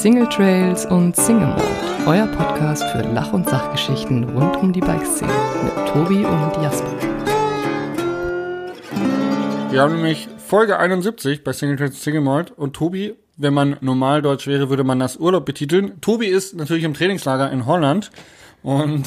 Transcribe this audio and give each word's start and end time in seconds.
Single 0.00 0.30
Trails 0.30 0.86
und 0.86 1.14
Single 1.14 1.48
Mode, 1.48 1.62
euer 2.06 2.26
Podcast 2.28 2.82
für 2.84 3.02
Lach- 3.02 3.34
und 3.34 3.46
Sachgeschichten 3.46 4.24
rund 4.30 4.56
um 4.56 4.72
die 4.72 4.80
Bikeszene 4.80 5.30
mit 5.62 5.88
Tobi 5.88 6.24
und 6.24 6.62
Jasper. 6.62 6.90
Wir 9.70 9.82
haben 9.82 9.96
nämlich 9.96 10.26
Folge 10.38 10.78
71 10.78 11.44
bei 11.44 11.52
Single 11.52 11.76
Trails 11.76 11.96
und 11.96 12.00
Single 12.00 12.22
Mode 12.22 12.54
und 12.54 12.72
Tobi, 12.72 13.12
wenn 13.36 13.52
man 13.52 13.76
normal 13.82 14.22
Deutsch 14.22 14.46
wäre, 14.46 14.70
würde 14.70 14.84
man 14.84 14.98
das 14.98 15.18
Urlaub 15.18 15.44
betiteln. 15.44 16.00
Tobi 16.00 16.28
ist 16.28 16.56
natürlich 16.56 16.84
im 16.84 16.94
Trainingslager 16.94 17.52
in 17.52 17.66
Holland 17.66 18.10
und 18.62 19.06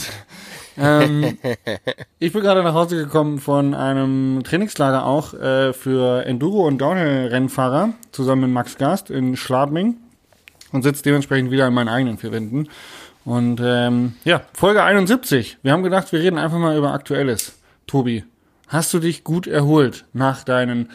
ähm, 0.77 1.39
ich 2.19 2.33
bin 2.33 2.41
gerade 2.43 2.61
nach 2.61 2.75
Hause 2.75 2.97
gekommen 2.97 3.39
von 3.39 3.73
einem 3.73 4.43
Trainingslager 4.43 5.07
auch 5.07 5.33
äh, 5.33 5.73
für 5.73 6.23
Enduro- 6.27 6.67
und 6.67 6.77
Downhill-Rennfahrer 6.77 7.93
zusammen 8.11 8.41
mit 8.41 8.51
Max 8.51 8.77
Gast 8.77 9.09
in 9.09 9.35
Schladming 9.35 9.97
und 10.73 10.83
sitze 10.83 11.03
dementsprechend 11.03 11.51
wieder 11.51 11.67
in 11.67 11.73
meinen 11.73 11.87
eigenen 11.87 12.17
vier 12.17 12.33
Wänden. 12.33 12.67
Und 13.23 13.61
ähm, 13.63 14.15
ja, 14.25 14.41
Folge 14.53 14.83
71. 14.83 15.57
Wir 15.63 15.71
haben 15.71 15.83
gedacht, 15.83 16.11
wir 16.11 16.19
reden 16.19 16.37
einfach 16.37 16.57
mal 16.57 16.77
über 16.77 16.91
Aktuelles. 16.91 17.53
Tobi, 17.87 18.25
hast 18.67 18.93
du 18.93 18.99
dich 18.99 19.23
gut 19.23 19.47
erholt 19.47 20.03
nach, 20.11 20.43
deinen, 20.43 20.91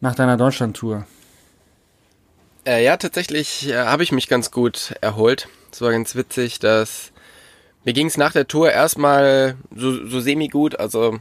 nach 0.00 0.14
deiner 0.14 0.36
Deutschland-Tour? 0.36 1.06
Äh, 2.66 2.84
ja, 2.84 2.98
tatsächlich 2.98 3.68
äh, 3.68 3.76
habe 3.76 4.02
ich 4.02 4.12
mich 4.12 4.28
ganz 4.28 4.50
gut 4.50 4.94
erholt. 5.00 5.48
Es 5.72 5.80
war 5.80 5.92
ganz 5.92 6.14
witzig, 6.14 6.58
dass 6.58 7.12
mir 7.84 7.94
ging 7.94 8.08
es 8.08 8.18
nach 8.18 8.32
der 8.32 8.46
Tour 8.46 8.70
erstmal 8.70 9.56
so, 9.74 10.06
so 10.06 10.20
semi-gut, 10.20 10.78
also 10.78 11.18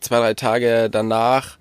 zwei, 0.00 0.18
drei 0.18 0.34
Tage 0.34 0.90
danach 0.90 1.56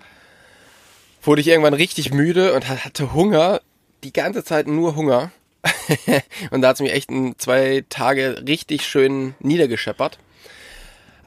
wurde 1.23 1.41
ich 1.41 1.47
irgendwann 1.47 1.73
richtig 1.73 2.13
müde 2.13 2.53
und 2.53 2.67
hatte 2.67 3.13
Hunger, 3.13 3.61
die 4.03 4.13
ganze 4.13 4.43
Zeit 4.43 4.67
nur 4.67 4.95
Hunger. 4.95 5.31
und 6.51 6.61
da 6.61 6.69
hat 6.69 6.75
es 6.75 6.81
mich 6.81 6.93
echt 6.93 7.09
in 7.09 7.37
zwei 7.37 7.83
Tage 7.89 8.43
richtig 8.47 8.85
schön 8.85 9.35
niedergescheppert. 9.39 10.19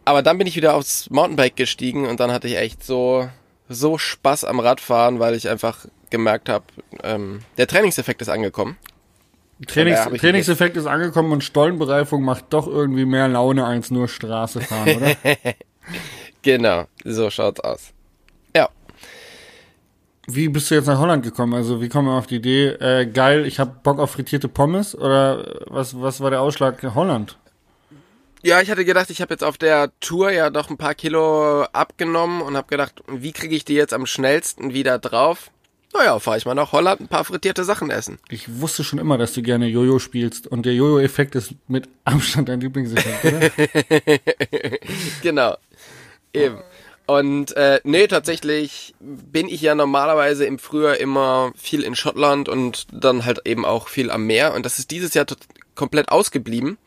Aber 0.04 0.22
dann 0.22 0.38
bin 0.38 0.46
ich 0.46 0.56
wieder 0.56 0.74
aufs 0.74 1.10
Mountainbike 1.10 1.56
gestiegen 1.56 2.06
und 2.06 2.20
dann 2.20 2.32
hatte 2.32 2.48
ich 2.48 2.56
echt 2.56 2.84
so, 2.84 3.28
so 3.68 3.98
Spaß 3.98 4.44
am 4.44 4.60
Radfahren, 4.60 5.18
weil 5.18 5.34
ich 5.34 5.48
einfach 5.48 5.86
gemerkt 6.10 6.48
habe, 6.48 6.64
ähm, 7.02 7.40
der 7.58 7.66
Trainingseffekt 7.66 8.20
ist 8.22 8.28
angekommen. 8.28 8.76
Trainings, 9.66 10.00
Trainingseffekt 10.20 10.76
ist 10.76 10.86
angekommen 10.86 11.32
und 11.32 11.44
Stollenbereifung 11.44 12.22
macht 12.22 12.46
doch 12.50 12.66
irgendwie 12.66 13.04
mehr 13.04 13.28
Laune 13.28 13.66
als 13.66 13.90
nur 13.90 14.08
Straße 14.08 14.60
fahren, 14.60 14.96
oder? 14.96 15.16
Genau, 16.42 16.84
so 17.04 17.28
schaut's 17.28 17.60
aus. 17.60 17.92
Wie 20.26 20.48
bist 20.48 20.70
du 20.70 20.74
jetzt 20.74 20.86
nach 20.86 20.98
Holland 20.98 21.24
gekommen? 21.24 21.54
Also 21.54 21.80
wie 21.80 21.88
kommen 21.88 22.08
wir 22.08 22.14
auf 22.16 22.26
die 22.26 22.36
Idee, 22.36 22.68
äh, 22.68 23.06
geil, 23.06 23.46
ich 23.46 23.58
habe 23.58 23.74
Bock 23.82 23.98
auf 23.98 24.12
frittierte 24.12 24.48
Pommes 24.48 24.94
oder 24.94 25.62
was, 25.66 26.00
was 26.00 26.20
war 26.20 26.30
der 26.30 26.40
Ausschlag 26.40 26.82
Holland? 26.94 27.38
Ja, 28.42 28.60
ich 28.62 28.70
hatte 28.70 28.84
gedacht, 28.84 29.10
ich 29.10 29.20
habe 29.20 29.34
jetzt 29.34 29.44
auf 29.44 29.58
der 29.58 29.90
Tour 30.00 30.30
ja 30.30 30.48
doch 30.48 30.70
ein 30.70 30.78
paar 30.78 30.94
Kilo 30.94 31.62
abgenommen 31.64 32.40
und 32.40 32.56
habe 32.56 32.68
gedacht, 32.68 33.02
wie 33.06 33.32
kriege 33.32 33.54
ich 33.54 33.64
die 33.64 33.74
jetzt 33.74 33.92
am 33.92 34.06
schnellsten 34.06 34.72
wieder 34.72 34.98
drauf? 34.98 35.50
Naja, 35.92 36.18
fahre 36.20 36.38
ich 36.38 36.46
mal 36.46 36.54
nach 36.54 36.72
Holland 36.72 37.00
ein 37.00 37.08
paar 37.08 37.24
frittierte 37.24 37.64
Sachen 37.64 37.90
essen. 37.90 38.18
Ich 38.28 38.60
wusste 38.60 38.84
schon 38.84 38.98
immer, 38.98 39.18
dass 39.18 39.32
du 39.32 39.42
gerne 39.42 39.66
Jojo 39.66 39.98
spielst 39.98 40.46
und 40.46 40.64
der 40.64 40.74
Jojo-Effekt 40.74 41.34
ist 41.34 41.54
mit 41.66 41.88
Abstand 42.04 42.48
dein 42.48 42.60
Lieblingseffekt, 42.60 43.24
oder? 43.24 43.50
Genau. 45.22 45.56
Eben. 46.32 46.58
Und 47.10 47.56
äh, 47.56 47.80
nee, 47.82 48.06
tatsächlich 48.06 48.94
bin 49.00 49.48
ich 49.48 49.60
ja 49.62 49.74
normalerweise 49.74 50.44
im 50.44 50.60
Frühjahr 50.60 50.96
immer 50.98 51.50
viel 51.56 51.82
in 51.82 51.96
Schottland 51.96 52.48
und 52.48 52.86
dann 52.92 53.24
halt 53.24 53.48
eben 53.48 53.64
auch 53.64 53.88
viel 53.88 54.12
am 54.12 54.26
Meer. 54.26 54.54
Und 54.54 54.64
das 54.64 54.78
ist 54.78 54.92
dieses 54.92 55.14
Jahr 55.14 55.26
komplett 55.74 56.10
ausgeblieben. 56.10 56.78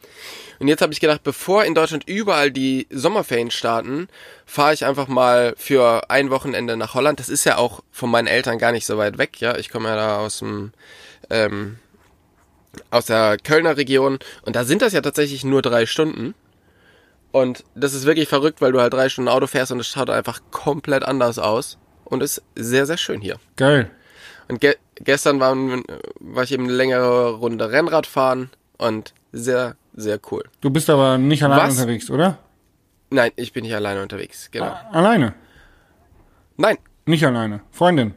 Und 0.60 0.70
jetzt 0.70 0.82
habe 0.82 0.94
ich 0.94 1.02
gedacht, 1.02 1.24
bevor 1.24 1.66
in 1.66 1.76
Deutschland 1.76 2.08
überall 2.08 2.52
die 2.52 2.88
Sommerferien 2.90 3.52
starten, 3.52 4.08
fahre 4.46 4.74
ich 4.74 4.86
einfach 4.86 5.10
mal 5.10 5.56
für 5.58 6.10
ein 6.10 6.30
Wochenende 6.30 6.78
nach 6.78 6.94
Holland. 6.94 7.20
Das 7.20 7.28
ist 7.28 7.44
ja 7.44 7.58
auch 7.58 7.82
von 7.92 8.10
meinen 8.10 8.28
Eltern 8.28 8.60
gar 8.60 8.72
nicht 8.72 8.86
so 8.86 8.98
weit 8.98 9.18
weg. 9.18 9.42
Ja, 9.42 9.58
ich 9.58 9.70
komme 9.70 9.90
ja 9.90 9.98
da 9.98 10.20
aus 10.20 10.40
dem 10.40 10.72
ähm, 11.30 11.80
aus 12.92 13.08
der 13.08 13.38
Kölner 13.44 13.76
Region 13.76 14.20
und 14.44 14.56
da 14.56 14.64
sind 14.64 14.82
das 14.82 14.94
ja 14.94 15.02
tatsächlich 15.02 15.44
nur 15.44 15.62
drei 15.62 15.86
Stunden. 15.86 16.34
Und 17.34 17.66
das 17.76 17.94
ist 17.94 18.06
wirklich 18.06 18.30
verrückt, 18.30 18.62
weil 18.62 18.72
du 18.72 18.80
halt 18.80 18.94
drei 18.94 19.10
Stunden 19.10 19.28
Auto 19.28 19.48
fährst 19.48 19.72
und 19.74 19.80
es 19.82 19.88
schaut 19.88 20.10
einfach 20.10 20.40
komplett 20.52 21.04
anders 21.04 21.38
aus. 21.40 21.78
Und 22.06 22.24
ist 22.24 22.42
sehr, 22.56 22.86
sehr 22.86 22.98
schön 22.98 23.20
hier. 23.22 23.38
Geil. 23.58 23.92
Und 24.48 24.62
ge 24.62 24.76
gestern 24.96 25.40
war, 25.40 25.56
war 26.20 26.44
ich 26.44 26.52
eben 26.52 26.66
eine 26.66 26.74
längere 26.74 27.32
Runde 27.32 27.72
Rennrad 27.72 28.06
fahren 28.06 28.52
und 28.78 29.14
sehr, 29.32 29.76
sehr 29.96 30.20
cool. 30.32 30.44
Du 30.62 30.70
bist 30.70 30.90
aber 30.92 31.18
nicht 31.18 31.44
allein 31.44 31.70
Was? 31.70 31.74
unterwegs, 31.80 32.12
oder? 32.12 32.38
Nein, 33.10 33.32
ich 33.36 33.52
bin 33.52 33.64
nicht 33.64 33.74
alleine 33.76 34.02
unterwegs. 34.04 34.50
Genau. 34.52 34.78
Alleine. 34.92 35.34
Nein, 36.58 36.78
Nicht 37.06 37.26
alleine. 37.26 37.62
Freundin. 37.72 38.14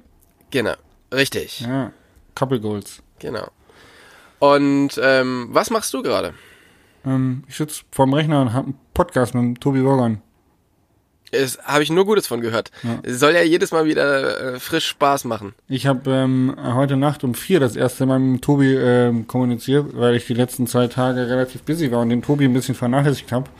genau. 0.50 0.75
Richtig. 1.12 1.60
Ja. 1.60 1.93
Couple 2.34 2.60
Goals. 2.60 3.03
Genau. 3.19 3.48
Und 4.41 5.00
ähm, 5.03 5.48
was 5.53 5.71
machst 5.71 5.94
du 5.94 6.03
gerade? 6.03 6.34
Ähm, 7.06 7.44
ich 7.49 7.56
sitze 7.56 7.84
vorm 7.91 8.12
Rechner 8.12 8.43
und 8.43 8.53
habe 8.53 8.67
einen 8.67 8.78
Podcast 8.93 9.34
mit 9.34 9.43
dem 9.43 9.61
Tobi 9.61 9.84
Wogan. 9.84 10.21
Es 11.33 11.59
habe 11.65 11.83
ich 11.83 11.91
nur 11.91 12.06
Gutes 12.06 12.27
von 12.27 12.41
gehört. 12.41 12.71
Es 13.03 13.19
soll 13.19 13.34
ja 13.34 13.43
jedes 13.43 13.72
Mal 13.72 13.84
wieder 13.84 14.55
äh, 14.55 14.61
frisch 14.61 14.87
Spaß 14.87 15.25
machen. 15.25 15.55
Ich 15.69 15.87
habe 15.87 16.11
ähm, 16.11 16.55
heute 16.56 16.97
Nacht 16.97 17.25
um 17.25 17.34
vier 17.34 17.59
das 17.59 17.75
erste 17.75 18.06
Mal 18.06 18.21
mit 18.21 18.43
Tobi 18.43 18.75
ähm, 18.75 19.27
kommuniziert, 19.27 19.87
weil 19.95 20.15
ich 20.15 20.27
die 20.27 20.34
letzten 20.34 20.66
zwei 20.66 20.87
Tage 20.87 21.28
relativ 21.28 21.62
busy 21.62 21.91
war 21.91 22.00
und 22.00 22.11
den 22.11 22.22
Tobi 22.22 22.45
ein 22.45 22.53
bisschen 22.53 22.77
vernachlässigt 22.77 23.33
habe. 23.33 23.50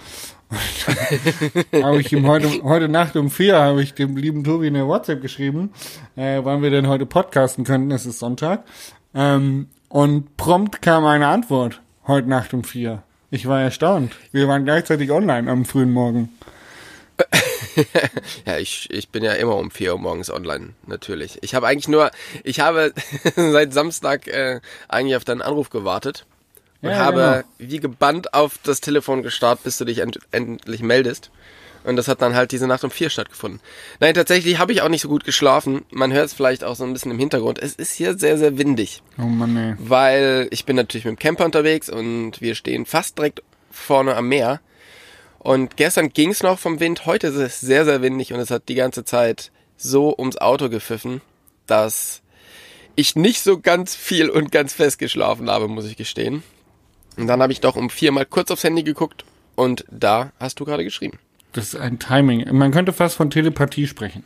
habe 1.83 2.01
ich 2.01 2.13
ihm 2.13 2.29
heute, 2.29 2.63
heute 2.63 2.89
Nacht 2.89 3.17
um 3.17 3.31
vier 3.31 3.59
habe 3.59 3.83
ich 3.83 3.95
dem 3.95 4.17
lieben 4.17 4.45
Tobi 4.45 4.69
eine 4.69 4.87
WhatsApp 4.87 5.21
geschrieben, 5.21 5.73
äh, 6.15 6.41
wann 6.45 6.63
wir 6.63 6.71
denn 6.71 6.87
heute 6.87 7.05
podcasten 7.05 7.65
könnten. 7.65 7.91
Es 7.91 8.07
ist 8.07 8.21
Sonntag. 8.21 8.63
Ähm, 9.13 9.67
und 9.89 10.37
prompt 10.37 10.83
kam 10.83 11.05
eine 11.05 11.27
Antwort 11.27 11.81
heute 12.07 12.29
Nacht 12.29 12.55
um 12.55 12.63
vier. 12.63 13.03
Ich 13.37 13.47
war 13.47 13.61
erstaunt. 13.61 14.17
Wir 14.33 14.49
waren 14.49 14.65
gleichzeitig 14.65 15.11
online 15.11 15.51
am 15.51 15.67
frühen 15.67 15.93
Morgen. 15.93 16.31
Ja, 18.47 18.57
ich, 18.57 18.89
ich 18.91 19.11
bin 19.11 19.23
ja 19.23 19.33
immer 19.33 19.57
um 19.57 19.71
4 19.71 19.93
Uhr 19.93 19.99
morgens 20.01 20.31
online, 20.31 20.71
natürlich. 20.87 21.39
Ich 21.43 21.55
habe 21.55 21.67
eigentlich 21.67 21.89
nur, 21.89 22.11
ich 22.43 22.61
habe 22.61 22.95
seit 23.37 23.75
Samstag 23.75 24.27
äh, 24.29 24.61
eigentlich 24.89 25.15
auf 25.17 25.25
deinen 25.27 25.43
Anruf 25.43 25.69
gewartet 25.69 26.25
und 26.81 26.89
Ja, 26.91 26.97
habe 26.97 27.45
genau. 27.59 27.71
wie 27.71 27.81
gebannt 27.81 28.33
auf 28.33 28.59
das 28.63 28.81
Telefon 28.81 29.23
gestarrt, 29.23 29.63
bis 29.63 29.77
du 29.77 29.85
dich 29.85 29.99
end 29.99 30.19
endlich 30.33 30.81
meldest. 30.81 31.31
Und 31.87 31.95
das 31.95 32.09
hat 32.09 32.21
dann 32.21 32.35
halt 32.35 32.51
diese 32.51 32.67
Nacht 32.67 32.83
um 32.83 32.91
vier 32.91 33.11
stattgefunden. 33.11 33.61
Nein, 34.01 34.15
tatsächlich 34.15 34.59
habe 34.59 34.73
ich 34.73 34.83
auch 34.83 34.89
nicht 34.89 35.03
so 35.03 35.09
gut 35.09 35.23
geschlafen. 35.23 35.85
Man 35.91 36.13
hört 36.13 36.27
es 36.27 36.35
vielleicht 36.35 36.65
auch 36.65 36.75
so 36.75 36.83
ein 36.83 36.93
bisschen 36.93 37.13
im 37.13 37.19
Hintergrund. 37.19 37.61
Es 37.61 37.75
ist 37.75 37.93
hier 37.93 38.19
sehr, 38.19 38.39
sehr 38.39 38.59
windig. 38.59 39.03
Oh 39.19 39.23
Mann, 39.23 39.57
ey. 39.57 39.75
weil 39.79 40.49
ich 40.51 40.65
bin 40.65 40.75
natürlich 40.75 41.05
mit 41.05 41.13
dem 41.13 41.19
Camper 41.19 41.45
unterwegs 41.45 41.89
und 41.89 42.41
wir 42.41 42.57
stehen 42.57 42.87
fast 42.87 43.19
direkt 43.19 43.43
vorne 43.71 44.17
am 44.17 44.29
Meer. 44.29 44.61
Und 45.39 45.77
gestern 45.77 46.09
ging 46.09 46.31
es 46.31 46.43
noch 46.43 46.59
vom 46.59 46.81
Wind, 46.81 47.07
heute 47.07 47.29
ist 47.29 47.37
es 47.37 47.61
sehr, 47.61 47.85
sehr 47.85 48.03
windig 48.03 48.33
und 48.33 48.41
es 48.41 48.51
hat 48.51 48.69
die 48.69 48.75
ganze 48.75 49.05
Zeit 49.05 49.53
so 49.77 50.13
ums 50.19 50.39
Auto 50.39 50.69
gepfiffen, 50.69 51.21
dass 51.69 52.23
ich 52.97 53.15
nicht 53.15 53.43
so 53.43 53.61
ganz 53.61 53.95
viel 53.95 54.29
und 54.29 54.51
ganz 54.51 54.73
fest 54.73 54.99
geschlafen 54.99 55.49
habe, 55.49 55.69
muss 55.69 55.87
ich 55.87 55.97
gestehen. 55.97 56.43
Und 57.17 57.29
dann 57.29 57.41
habe 57.41 57.53
ich 57.53 57.61
doch 57.61 57.77
um 57.77 57.91
vier 57.91 58.11
mal 58.11 58.27
kurz 58.27 58.51
aufs 58.51 58.65
Handy 58.65 58.83
geguckt 58.83 59.25
und 59.55 59.85
da 59.89 60.33
hast 60.41 60.59
du 60.59 60.65
gerade 60.65 60.83
geschrieben. 60.83 61.21
Das 61.53 61.69
ist 61.75 61.77
ein 61.77 61.99
Timing. 61.99 62.47
Man 62.57 62.71
könnte 62.71 62.93
fast 62.93 63.17
von 63.17 63.31
Telepathie 63.31 63.87
sprechen. 63.87 64.25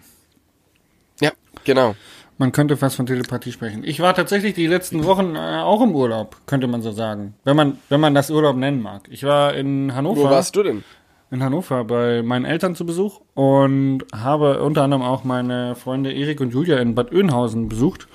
Ja, 1.21 1.31
genau. 1.65 1.95
Man 2.39 2.53
könnte 2.53 2.77
fast 2.77 2.97
von 2.97 3.05
Telepathie 3.07 3.53
sprechen. 3.53 3.83
Ich 3.85 4.01
war 4.01 4.15
tatsächlich 4.15 4.55
die 4.55 4.67
letzten 4.67 5.05
Wochen 5.05 5.37
äh, 5.37 5.61
auch 5.61 5.83
im 5.83 5.95
Urlaub, 5.95 6.37
könnte 6.47 6.67
man 6.67 6.81
so 6.81 6.91
sagen. 6.91 7.35
Wenn 7.45 7.55
man, 7.55 7.79
wenn 7.91 8.01
man 8.01 8.15
das 8.15 8.31
Urlaub 8.31 8.57
nennen 8.57 8.81
mag. 8.81 9.03
Ich 9.11 9.25
war 9.25 9.55
in 9.55 9.95
Hannover. 9.95 10.23
Wo 10.23 10.31
warst 10.31 10.57
du 10.57 10.63
denn? 10.63 10.83
In 11.31 11.45
Hannover 11.45 11.85
bei 11.85 12.23
meinen 12.23 12.45
Eltern 12.47 12.75
zu 12.75 12.85
Besuch 12.87 13.21
und 13.35 14.05
habe 14.13 14.63
unter 14.65 14.83
anderem 14.83 15.03
auch 15.03 15.23
meine 15.23 15.77
Freunde 15.77 16.13
Erik 16.13 16.41
und 16.41 16.53
Julia 16.53 16.79
in 16.79 16.95
Bad 16.97 17.13
Oeynhausen 17.13 17.69
besucht. 17.69 18.09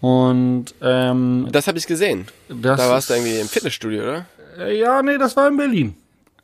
Und 0.00 0.66
ähm, 0.82 1.48
Das 1.50 1.66
habe 1.68 1.78
ich 1.78 1.86
gesehen. 1.86 2.26
Da 2.48 2.76
warst 2.76 3.08
du 3.10 3.14
irgendwie 3.14 3.38
im 3.38 3.46
Fitnessstudio, 3.48 4.02
oder? 4.02 4.26
Äh, 4.58 4.78
Ja, 4.78 5.02
nee, 5.02 5.16
das 5.18 5.36
war 5.36 5.48
in 5.48 5.56
Berlin. 5.56 5.94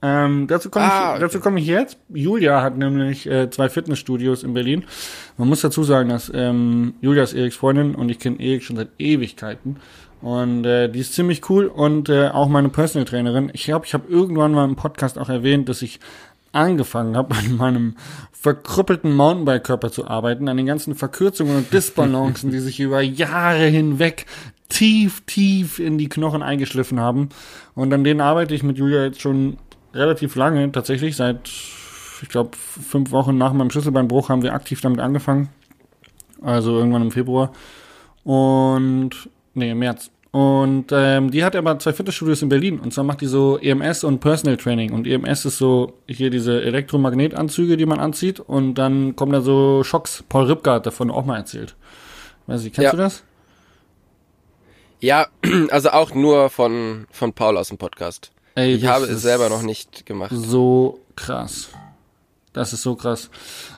Ähm, 0.04 0.48
dazu 0.48 0.68
komme 0.68 0.84
Ah, 0.84 1.14
ich, 1.14 1.20
dazu 1.20 1.38
komme 1.38 1.60
ich 1.60 1.66
jetzt. 1.66 1.96
Julia 2.12 2.60
hat 2.60 2.76
nämlich 2.76 3.26
äh, 3.26 3.48
zwei 3.50 3.68
Fitnessstudios 3.68 4.42
in 4.42 4.52
Berlin. 4.52 4.84
Man 5.38 5.48
muss 5.48 5.60
dazu 5.60 5.84
sagen, 5.84 6.08
dass 6.08 6.30
ähm, 6.34 6.94
Julia 7.00 7.22
ist 7.22 7.34
Eriks 7.34 7.54
Freundin 7.54 7.94
und 7.94 8.08
ich 8.08 8.18
kenne 8.18 8.40
Erik 8.40 8.64
schon 8.64 8.76
seit 8.76 8.88
Ewigkeiten. 8.98 9.76
Und 10.20 10.64
äh, 10.64 10.88
die 10.88 11.00
ist 11.00 11.14
ziemlich 11.14 11.48
cool 11.50 11.66
und 11.66 12.08
äh, 12.08 12.28
auch 12.28 12.48
meine 12.48 12.68
Personal 12.68 13.04
Trainerin. 13.04 13.50
Ich 13.54 13.64
glaube, 13.64 13.86
ich 13.86 13.94
habe 13.94 14.08
irgendwann 14.08 14.52
mal 14.52 14.64
im 14.64 14.76
Podcast 14.76 15.18
auch 15.18 15.28
erwähnt, 15.28 15.68
dass 15.68 15.82
ich 15.82 16.00
angefangen 16.50 17.16
habe, 17.16 17.34
an 17.36 17.56
meinem 17.56 17.96
verkrüppelten 18.32 19.14
Mountainbike-Körper 19.14 19.92
zu 19.92 20.08
arbeiten, 20.08 20.48
an 20.48 20.56
den 20.56 20.66
ganzen 20.66 20.96
Verkürzungen 20.96 21.56
und 21.56 21.72
Disbalancen, 21.72 22.50
die 22.50 22.58
sich 22.58 22.80
über 22.80 23.00
Jahre 23.00 23.66
hinweg 23.66 24.26
tief, 24.68 25.22
tief 25.26 25.78
in 25.78 25.98
die 25.98 26.08
Knochen 26.08 26.42
eingeschliffen 26.42 26.98
haben. 26.98 27.28
Und 27.74 27.92
an 27.92 28.04
denen 28.04 28.20
arbeite 28.20 28.54
ich 28.54 28.62
mit 28.62 28.78
Julia 28.78 29.04
jetzt 29.04 29.20
schon 29.20 29.58
relativ 29.94 30.34
lange, 30.36 30.70
tatsächlich 30.72 31.16
seit, 31.16 31.48
ich 32.22 32.28
glaube, 32.28 32.50
fünf 32.56 33.10
Wochen 33.10 33.36
nach 33.36 33.52
meinem 33.52 33.70
Schlüsselbeinbruch 33.70 34.28
haben 34.28 34.42
wir 34.42 34.54
aktiv 34.54 34.80
damit 34.80 35.00
angefangen. 35.00 35.48
Also 36.42 36.76
irgendwann 36.78 37.02
im 37.02 37.10
Februar. 37.10 37.52
Und, 38.24 39.28
nee, 39.54 39.70
im 39.70 39.78
März. 39.78 40.10
Und 40.32 40.86
ähm, 40.92 41.30
die 41.30 41.44
hat 41.44 41.54
aber 41.54 41.78
zwei 41.78 41.92
Fitnessstudios 41.92 42.40
in 42.40 42.48
Berlin. 42.48 42.80
Und 42.80 42.94
zwar 42.94 43.04
macht 43.04 43.20
die 43.20 43.26
so 43.26 43.58
EMS 43.58 44.02
und 44.02 44.20
Personal 44.20 44.56
Training. 44.56 44.92
Und 44.92 45.06
EMS 45.06 45.44
ist 45.44 45.58
so 45.58 45.92
hier 46.08 46.30
diese 46.30 46.62
Elektromagnetanzüge, 46.62 47.76
die 47.76 47.84
man 47.84 48.00
anzieht. 48.00 48.40
Und 48.40 48.74
dann 48.74 49.14
kommen 49.14 49.32
da 49.32 49.42
so 49.42 49.84
Schocks. 49.84 50.24
Paul 50.28 50.46
Ripke 50.46 50.70
hat 50.72 50.86
davon 50.86 51.10
auch 51.10 51.26
mal 51.26 51.36
erzählt. 51.36 51.74
Weiß 52.46 52.64
ich, 52.64 52.72
kennst 52.72 52.84
Ja. 52.86 52.90
du 52.92 52.96
das? 52.96 53.22
Ja, 55.00 55.26
also 55.70 55.90
auch 55.90 56.14
nur 56.14 56.48
von, 56.48 57.06
von 57.10 57.34
Paul 57.34 57.58
aus 57.58 57.68
dem 57.68 57.76
Podcast. 57.76 58.32
Ey, 58.54 58.74
Ich 58.74 58.86
habe 58.86 59.06
es 59.06 59.22
selber 59.22 59.48
noch 59.48 59.62
nicht 59.62 60.06
gemacht. 60.06 60.32
So 60.34 61.00
krass. 61.16 61.70
Das 62.52 62.72
ist 62.74 62.82
so 62.82 62.96
krass. 62.96 63.30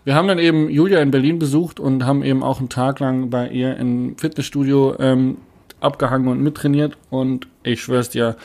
Wir 0.05 0.17
haben 0.17 0.27
dann 0.27 0.41
eben 0.41 0.69
Julia 0.69 1.01
in 1.01 1.13
Berlin 1.13 1.39
besucht 1.39 1.79
und 1.79 2.05
haben 2.05 2.25
eben 2.25 2.43
auch 2.43 2.59
einen 2.59 2.69
Tag 2.69 2.99
lang 2.99 3.31
bei 3.31 3.49
ihr 3.49 3.77
im 3.77 4.19
Fitnessstudio 4.19 4.97
ähm, 4.99 5.39
abgehangen 5.81 6.29
und 6.29 6.43
mittrainiert. 6.43 6.97
Und 7.11 7.47
ich 7.63 7.83
schwör's 7.83 8.11
dir, 8.11 8.37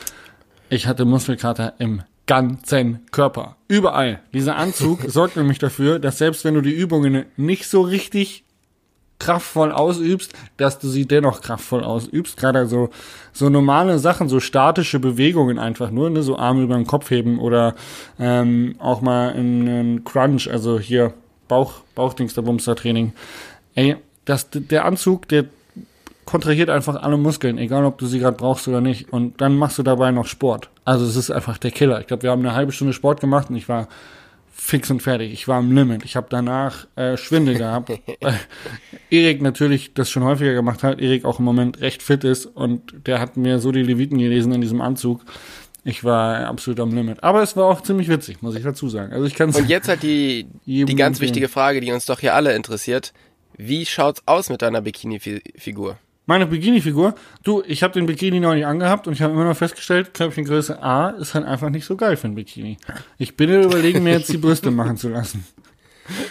ich 0.68 0.86
hatte 0.86 1.04
Muskelkater 1.04 1.74
im 1.78 2.02
ganzen 2.26 3.00
Körper. 3.10 3.56
Überall. 3.66 4.20
Dieser 4.32 4.54
Anzug 4.56 5.00
sorgt 5.08 5.36
nämlich 5.36 5.58
dafür, 5.58 5.98
dass 5.98 6.18
selbst 6.18 6.44
wenn 6.44 6.54
du 6.54 6.60
die 6.60 6.70
Übungen 6.70 7.24
nicht 7.36 7.66
so 7.66 7.80
richtig 7.80 8.44
kraftvoll 9.20 9.70
ausübst, 9.70 10.32
dass 10.56 10.80
du 10.80 10.88
sie 10.88 11.06
dennoch 11.06 11.40
kraftvoll 11.40 11.84
ausübst. 11.84 12.36
Gerade 12.36 12.66
so, 12.66 12.90
so 13.32 13.48
normale 13.48 14.00
Sachen, 14.00 14.28
so 14.28 14.40
statische 14.40 14.98
Bewegungen 14.98 15.60
einfach 15.60 15.92
nur, 15.92 16.10
ne? 16.10 16.22
so 16.24 16.36
Arme 16.36 16.62
über 16.62 16.74
den 16.74 16.86
Kopf 16.86 17.10
heben 17.10 17.38
oder 17.38 17.76
ähm, 18.18 18.74
auch 18.80 19.00
mal 19.00 19.30
in 19.30 19.68
einen 19.68 20.04
Crunch, 20.04 20.50
also 20.50 20.80
hier 20.80 21.12
Bauch, 21.46 21.82
Bauchdingsterbumster-Training. 21.94 23.12
Ey, 23.74 23.96
das, 24.24 24.48
der 24.50 24.84
Anzug, 24.84 25.28
der 25.28 25.44
kontrahiert 26.24 26.70
einfach 26.70 27.02
alle 27.02 27.16
Muskeln, 27.16 27.58
egal 27.58 27.84
ob 27.84 27.98
du 27.98 28.06
sie 28.06 28.20
gerade 28.20 28.36
brauchst 28.36 28.68
oder 28.68 28.80
nicht. 28.80 29.12
Und 29.12 29.40
dann 29.40 29.56
machst 29.56 29.78
du 29.78 29.82
dabei 29.82 30.12
noch 30.12 30.26
Sport. 30.26 30.70
Also 30.84 31.04
es 31.04 31.16
ist 31.16 31.30
einfach 31.30 31.58
der 31.58 31.72
Killer. 31.72 32.00
Ich 32.00 32.06
glaube, 32.06 32.22
wir 32.22 32.30
haben 32.30 32.40
eine 32.40 32.54
halbe 32.54 32.72
Stunde 32.72 32.92
Sport 32.92 33.20
gemacht 33.20 33.50
und 33.50 33.56
ich 33.56 33.68
war 33.68 33.88
fix 34.60 34.90
und 34.90 35.00
fertig. 35.00 35.32
Ich 35.32 35.48
war 35.48 35.56
am 35.56 35.72
Limit. 35.72 36.04
Ich 36.04 36.16
habe 36.16 36.26
danach 36.28 36.86
äh, 36.94 37.16
Schwindel 37.16 37.56
gehabt. 37.56 37.90
Weil 38.20 38.38
Erik 39.10 39.40
natürlich 39.40 39.94
das 39.94 40.10
schon 40.10 40.22
häufiger 40.22 40.52
gemacht 40.52 40.82
hat. 40.82 41.00
Erik 41.00 41.24
auch 41.24 41.38
im 41.38 41.46
Moment 41.46 41.80
recht 41.80 42.02
fit 42.02 42.24
ist 42.24 42.44
und 42.44 43.06
der 43.06 43.20
hat 43.20 43.38
mir 43.38 43.58
so 43.58 43.72
die 43.72 43.82
Leviten 43.82 44.18
gelesen 44.18 44.52
in 44.52 44.60
diesem 44.60 44.82
Anzug. 44.82 45.24
Ich 45.82 46.04
war 46.04 46.46
absolut 46.46 46.78
am 46.80 46.94
Limit. 46.94 47.24
Aber 47.24 47.42
es 47.42 47.56
war 47.56 47.64
auch 47.64 47.80
ziemlich 47.80 48.08
witzig, 48.08 48.42
muss 48.42 48.54
ich 48.54 48.62
dazu 48.62 48.90
sagen. 48.90 49.14
Also 49.14 49.24
ich 49.24 49.34
kann 49.34 49.50
Und 49.50 49.68
jetzt 49.68 49.88
halt 49.88 50.02
die, 50.02 50.46
die 50.66 50.94
ganz 50.94 51.20
wichtige 51.20 51.48
Frage, 51.48 51.80
die 51.80 51.90
uns 51.90 52.04
doch 52.04 52.20
hier 52.20 52.34
alle 52.34 52.54
interessiert. 52.54 53.14
Wie 53.56 53.86
schaut's 53.86 54.22
aus 54.26 54.50
mit 54.50 54.60
deiner 54.60 54.82
Bikini-Figur? 54.82 55.96
Meine 56.30 56.46
Bikini-Figur, 56.46 57.16
du, 57.42 57.64
ich 57.66 57.82
habe 57.82 57.92
den 57.94 58.06
Bikini 58.06 58.38
noch 58.38 58.54
nicht 58.54 58.64
angehabt 58.64 59.08
und 59.08 59.14
ich 59.14 59.20
habe 59.20 59.32
immer 59.32 59.42
noch 59.42 59.56
festgestellt, 59.56 60.14
Köpfchengröße 60.14 60.80
A 60.80 61.08
ist 61.10 61.34
halt 61.34 61.44
einfach 61.44 61.70
nicht 61.70 61.84
so 61.84 61.96
geil 61.96 62.16
für 62.16 62.28
ein 62.28 62.36
Bikini. 62.36 62.78
Ich 63.18 63.36
bin 63.36 63.50
überlegen, 63.50 64.04
mir 64.04 64.12
jetzt 64.12 64.32
die 64.32 64.36
Brüste 64.36 64.70
machen 64.70 64.96
zu 64.96 65.08
lassen. 65.08 65.44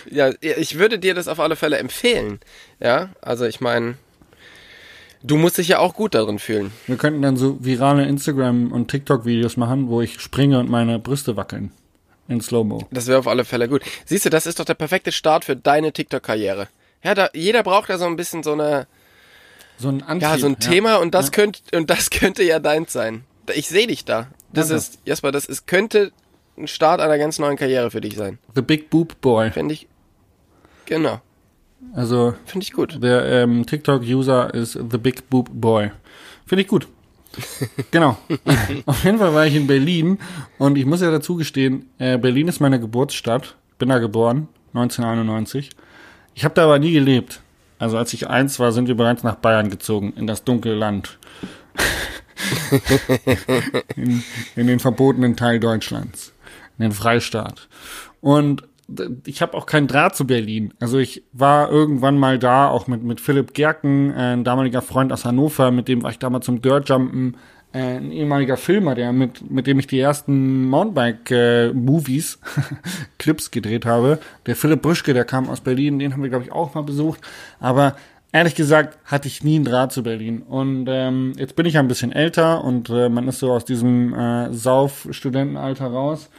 Ja, 0.10 0.32
ich 0.40 0.80
würde 0.80 1.00
dir 1.00 1.16
das 1.16 1.28
auf 1.28 1.42
alle 1.42 1.58
Fälle 1.58 1.80
empfehlen. 1.80 2.40
Ja, 2.80 3.10
also 3.22 3.44
ich 3.44 3.60
meine, 3.60 3.98
du 5.22 5.36
musst 5.36 5.58
dich 5.58 5.68
ja 5.68 5.80
auch 5.80 5.96
gut 5.96 6.16
darin 6.16 6.40
fühlen. 6.40 6.72
Wir 6.88 6.96
könnten 6.96 7.22
dann 7.22 7.36
so 7.36 7.58
virale 7.60 8.06
Instagram- 8.06 8.72
und 8.72 8.88
TikTok-Videos 8.90 9.58
machen, 9.58 9.90
wo 9.90 10.00
ich 10.00 10.22
springe 10.22 10.60
und 10.60 10.70
meine 10.70 11.00
Brüste 11.00 11.36
wackeln. 11.36 11.74
In 12.30 12.40
Slow-Mo. 12.40 12.88
Das 12.92 13.08
wäre 13.08 13.20
auf 13.20 13.28
alle 13.28 13.44
Fälle 13.44 13.68
gut. 13.68 13.82
Siehst 14.06 14.24
du, 14.24 14.30
das 14.30 14.46
ist 14.46 14.62
doch 14.62 14.66
der 14.66 14.76
perfekte 14.76 15.12
Start 15.12 15.44
für 15.44 15.58
deine 15.58 15.92
TikTok-Karriere. 15.92 16.70
Ja, 17.04 17.16
da, 17.16 17.30
jeder 17.34 17.64
braucht 17.64 17.90
ja 17.90 17.98
so 17.98 18.06
ein 18.06 18.16
bisschen 18.16 18.44
so 18.44 18.54
eine, 18.54 18.88
So 19.80 19.90
ein 19.90 20.04
Antrieb. 20.04 20.22
ja, 20.30 20.38
so 20.38 20.48
ein 20.48 20.60
Thema 20.60 20.98
und 20.98 21.14
das 21.14 21.28
Ja. 21.28 21.32
könnte, 21.32 21.62
und 21.78 21.90
das 21.90 22.10
könnte 22.12 22.44
ja 22.44 22.60
deins 22.60 22.94
sein. 22.94 23.24
Ich 23.56 23.68
sehe 23.70 23.88
dich 23.88 24.06
da. 24.06 24.28
Das 24.54 24.68
Danke. 24.68 24.78
ist, 24.80 25.00
Jasper, 25.06 25.32
das 25.32 25.46
ist, 25.46 25.66
könnte 25.68 26.12
ein 26.58 26.68
Start 26.68 27.00
einer 27.02 27.18
ganz 27.18 27.40
neuen 27.40 27.56
Karriere 27.58 27.90
für 27.92 28.02
dich 28.02 28.16
sein. 28.16 28.38
The 28.56 28.62
Big 28.62 28.90
Boob 28.90 29.20
Boy. 29.22 29.52
Finde 29.52 29.74
ich, 29.74 29.88
genau, 30.86 31.22
Also 31.94 32.34
finde 32.46 32.64
ich 32.66 32.74
gut. 32.74 33.02
der 33.02 33.26
ähm, 33.26 33.66
TikTok-User 33.66 34.54
ist 34.54 34.74
The 34.74 34.98
Big 34.98 35.30
Boob 35.30 35.50
Boy. 35.54 35.92
Finde 36.46 36.64
ich 36.64 36.68
gut. 36.68 36.88
genau. 37.92 38.18
Auf 38.86 39.04
jeden 39.06 39.20
Fall 39.20 39.34
war 39.34 39.46
ich 39.46 39.56
in 39.56 39.68
Berlin 39.68 40.18
und 40.58 40.78
ich 40.78 40.86
muss 40.86 41.02
ja 41.02 41.12
dazu 41.12 41.36
gestehen, 41.36 41.90
äh, 42.00 42.18
Berlin 42.18 42.48
ist 42.48 42.60
meine 42.60 42.80
Geburtsstadt. 42.80 43.56
Bin 43.78 43.90
da 43.90 44.00
geboren, 44.00 44.48
1991. 44.74 45.70
Ich 46.34 46.44
habe 46.44 46.54
da 46.56 46.66
aber 46.66 46.80
nie 46.80 46.92
gelebt. 46.92 47.40
Also 47.80 47.98
als 47.98 48.14
ich 48.14 48.30
eins 48.30 48.60
war, 48.60 48.72
sind 48.72 48.88
wir 48.88 48.96
bereits 48.96 49.24
nach 49.24 49.36
Bayern 49.36 49.70
gezogen, 49.70 50.14
in 50.16 50.28
das 50.28 50.44
dunkle 50.44 50.76
Land. 50.76 51.18
in, 53.96 54.24
in 54.56 54.68
den 54.68 54.80
verbotenen 54.80 55.36
Teil 55.36 55.60
Deutschlands, 55.60 56.34
in 56.78 56.84
den 56.84 56.92
Freistaat. 56.92 57.68
Und 58.22 58.64
ich 59.26 59.42
habe 59.42 59.56
auch 59.56 59.66
keinen 59.66 59.88
Draht 59.88 60.16
zu 60.16 60.26
Berlin. 60.26 60.74
Also 60.80 60.98
ich 60.98 61.24
war 61.32 61.70
irgendwann 61.70 62.18
mal 62.18 62.40
da, 62.40 62.70
auch 62.70 62.88
mit, 62.88 63.04
mit 63.04 63.22
Philipp 63.22 63.54
Gerken, 63.54 64.14
ein 64.14 64.44
damaliger 64.44 64.82
Freund 64.82 65.14
aus 65.14 65.26
Hannover, 65.26 65.72
mit 65.72 65.88
dem 65.88 66.04
war 66.04 66.12
ich 66.12 66.20
damals 66.20 66.46
zum 66.46 66.62
Dirtjumpen, 66.62 67.38
ein 67.72 68.12
ehemaliger 68.12 68.58
Filmer, 68.58 68.96
der 68.96 69.14
mit, 69.14 69.50
mit 69.50 69.68
dem 69.68 69.80
ich 69.80 69.88
die 69.88 70.00
ersten 70.00 70.66
Mountainbike-Movies, 70.70 72.40
Clips 73.20 73.52
gedreht 73.52 73.86
habe. 73.86 74.20
Der 74.46 74.56
Philipp 74.56 74.82
Brüschke, 74.82 75.14
der 75.14 75.26
kam 75.26 75.50
aus 75.50 75.62
Berlin, 75.62 76.00
den 76.00 76.14
haben 76.14 76.24
wir, 76.24 76.30
glaube 76.30 76.46
ich, 76.46 76.52
auch 76.52 76.74
mal 76.74 76.82
besucht. 76.82 77.22
Aber 77.60 77.96
ehrlich 78.32 78.56
gesagt 78.56 78.98
hatte 79.06 79.28
ich 79.28 79.44
nie 79.44 79.58
einen 79.58 79.66
Draht 79.66 79.92
zu 79.92 80.02
Berlin. 80.02 80.42
Und 80.42 80.88
ähm, 80.90 81.34
jetzt 81.38 81.56
bin 81.56 81.66
ich 81.66 81.76
ja 81.76 81.80
ein 81.80 81.88
bisschen 81.88 82.12
älter 82.12 82.64
und 82.64 82.90
äh, 82.90 83.08
man 83.10 83.28
ist 83.28 83.40
so 83.40 83.52
aus 83.52 83.66
diesem 83.66 84.14
äh, 84.14 84.52
Sauf-Studentenalter 84.52 85.88
raus. 85.88 86.30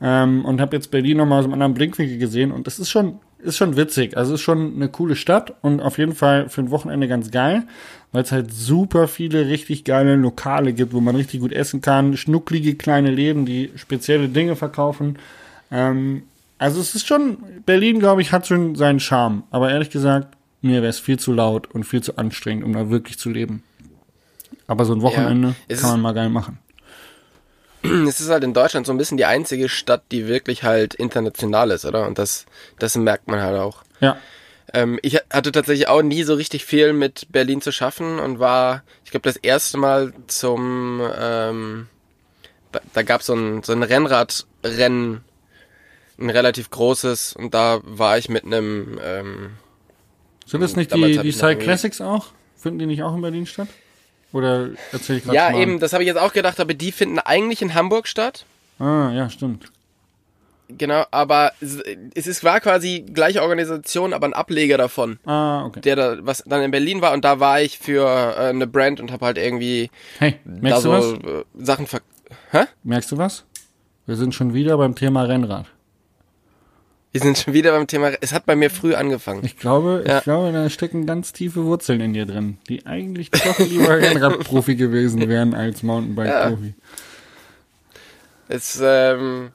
Ähm, 0.00 0.44
und 0.44 0.60
habe 0.60 0.76
jetzt 0.76 0.90
Berlin 0.90 1.16
nochmal 1.16 1.40
aus 1.40 1.44
einem 1.46 1.54
anderen 1.54 1.74
Blickwinkel 1.74 2.18
gesehen 2.18 2.52
und 2.52 2.66
das 2.66 2.78
ist 2.78 2.90
schon 2.90 3.18
ist 3.38 3.56
schon 3.56 3.76
witzig. 3.76 4.16
Also 4.16 4.34
ist 4.34 4.40
schon 4.40 4.74
eine 4.74 4.88
coole 4.88 5.16
Stadt 5.16 5.54
und 5.62 5.80
auf 5.80 5.98
jeden 5.98 6.14
Fall 6.14 6.48
für 6.48 6.62
ein 6.62 6.70
Wochenende 6.70 7.08
ganz 7.08 7.30
geil, 7.30 7.64
weil 8.12 8.22
es 8.22 8.32
halt 8.32 8.52
super 8.52 9.08
viele 9.08 9.46
richtig 9.48 9.84
geile 9.84 10.16
Lokale 10.16 10.72
gibt, 10.72 10.92
wo 10.92 11.00
man 11.00 11.16
richtig 11.16 11.40
gut 11.40 11.52
essen 11.52 11.80
kann, 11.80 12.16
schnucklige 12.16 12.74
kleine 12.74 13.10
Läden, 13.10 13.46
die 13.46 13.70
spezielle 13.76 14.28
Dinge 14.28 14.56
verkaufen. 14.56 15.18
Ähm, 15.70 16.22
also 16.58 16.80
es 16.80 16.94
ist 16.94 17.06
schon, 17.06 17.38
Berlin, 17.66 17.98
glaube 18.00 18.22
ich, 18.22 18.32
hat 18.32 18.46
schon 18.46 18.74
seinen 18.74 19.00
Charme. 19.00 19.42
Aber 19.50 19.70
ehrlich 19.70 19.90
gesagt, 19.90 20.36
mir 20.62 20.82
wäre 20.82 20.88
es 20.90 20.98
viel 20.98 21.18
zu 21.18 21.32
laut 21.32 21.70
und 21.72 21.84
viel 21.84 22.02
zu 22.02 22.16
anstrengend, 22.16 22.64
um 22.64 22.72
da 22.72 22.88
wirklich 22.90 23.18
zu 23.18 23.30
leben. 23.30 23.62
Aber 24.66 24.84
so 24.84 24.94
ein 24.94 25.02
Wochenende 25.02 25.54
es 25.68 25.80
kann 25.80 25.90
man 25.90 26.00
mal 26.00 26.12
geil 26.12 26.30
machen. 26.30 26.58
Es 28.08 28.20
ist 28.20 28.30
halt 28.30 28.44
in 28.44 28.54
Deutschland 28.54 28.86
so 28.86 28.92
ein 28.92 28.98
bisschen 28.98 29.16
die 29.16 29.24
einzige 29.24 29.68
Stadt, 29.68 30.02
die 30.12 30.26
wirklich 30.26 30.62
halt 30.62 30.94
international 30.94 31.70
ist, 31.70 31.84
oder? 31.84 32.06
Und 32.06 32.18
das, 32.18 32.46
das 32.78 32.96
merkt 32.96 33.28
man 33.28 33.40
halt 33.40 33.58
auch. 33.58 33.82
Ja. 34.00 34.18
Ähm, 34.72 34.98
ich 35.02 35.20
hatte 35.30 35.52
tatsächlich 35.52 35.88
auch 35.88 36.02
nie 36.02 36.22
so 36.24 36.34
richtig 36.34 36.64
viel 36.64 36.92
mit 36.92 37.26
Berlin 37.30 37.60
zu 37.60 37.72
schaffen 37.72 38.18
und 38.18 38.38
war, 38.40 38.82
ich 39.04 39.10
glaube, 39.10 39.22
das 39.22 39.36
erste 39.36 39.78
Mal 39.78 40.12
zum, 40.26 41.00
ähm, 41.18 41.86
da, 42.72 42.80
da 42.92 43.02
gab 43.02 43.22
so 43.22 43.34
ein, 43.34 43.62
so 43.62 43.72
ein 43.72 43.82
Rennradrennen, 43.82 45.22
ein 46.18 46.30
relativ 46.30 46.70
großes, 46.70 47.34
und 47.34 47.54
da 47.54 47.80
war 47.84 48.18
ich 48.18 48.28
mit 48.28 48.44
einem, 48.44 48.98
ähm, 49.02 49.50
Sind 50.46 50.60
das 50.62 50.76
nicht 50.76 50.92
die, 50.94 51.18
die 51.18 51.32
Cycle 51.32 51.62
Classics 51.62 52.00
auch? 52.00 52.28
Finden 52.56 52.80
die 52.80 52.86
nicht 52.86 53.02
auch 53.02 53.14
in 53.14 53.22
Berlin 53.22 53.46
statt? 53.46 53.68
Oder 54.36 54.68
erzähl 54.92 55.16
ich 55.16 55.24
gerade 55.24 55.36
ja 55.36 55.56
eben, 55.58 55.80
das 55.80 55.92
habe 55.92 56.02
ich 56.02 56.06
jetzt 56.08 56.18
auch 56.18 56.32
gedacht, 56.32 56.60
aber 56.60 56.74
die 56.74 56.92
finden 56.92 57.18
eigentlich 57.18 57.62
in 57.62 57.74
Hamburg 57.74 58.06
statt. 58.06 58.44
Ah, 58.78 59.10
ja, 59.12 59.30
stimmt. 59.30 59.72
Genau, 60.68 61.04
aber 61.12 61.52
es 61.60 62.26
ist, 62.26 62.42
war 62.42 62.58
quasi 62.60 63.04
gleiche 63.12 63.40
Organisation, 63.40 64.12
aber 64.12 64.26
ein 64.26 64.34
Ableger 64.34 64.76
davon, 64.76 65.18
Ah, 65.24 65.64
okay. 65.64 65.80
der 65.80 65.94
da, 65.94 66.16
was 66.22 66.42
dann 66.44 66.60
in 66.62 66.72
Berlin 66.72 67.00
war 67.02 67.12
und 67.12 67.24
da 67.24 67.38
war 67.38 67.60
ich 67.62 67.78
für 67.78 68.02
äh, 68.04 68.48
eine 68.48 68.66
Brand 68.66 69.00
und 69.00 69.12
habe 69.12 69.24
halt 69.26 69.38
irgendwie 69.38 69.90
Hey, 70.18 70.40
da 70.44 70.60
merkst 70.60 70.82
so 70.82 70.90
du 70.92 70.98
was? 70.98 71.32
äh, 71.32 71.44
Sachen 71.64 71.86
ver... 71.86 72.00
Hä? 72.50 72.64
Merkst 72.82 73.12
du 73.12 73.16
was? 73.16 73.44
Wir 74.06 74.16
sind 74.16 74.34
schon 74.34 74.54
wieder 74.54 74.76
beim 74.76 74.96
Thema 74.96 75.22
Rennrad. 75.22 75.66
Wir 77.16 77.22
sind 77.22 77.38
schon 77.38 77.54
wieder 77.54 77.72
beim 77.72 77.86
Thema, 77.86 78.12
es 78.20 78.34
hat 78.34 78.44
bei 78.44 78.54
mir 78.56 78.68
früh 78.68 78.94
angefangen. 78.94 79.42
Ich 79.42 79.56
glaube, 79.58 80.04
Ja. 80.06 80.18
ich 80.18 80.24
glaube, 80.24 80.52
da 80.52 80.68
stecken 80.68 81.06
ganz 81.06 81.32
tiefe 81.32 81.64
Wurzeln 81.64 82.02
in 82.02 82.12
dir 82.12 82.26
drin, 82.26 82.58
die 82.68 82.84
eigentlich 82.84 83.30
doch 83.30 83.58
lieber 83.58 83.88
Rennradprofi 83.98 84.76
gewesen 84.76 85.26
wären 85.26 85.54
als 85.54 85.82
Mountainbike-Profi. 85.82 86.74
Es, 88.48 88.78
ähm, 88.82 89.50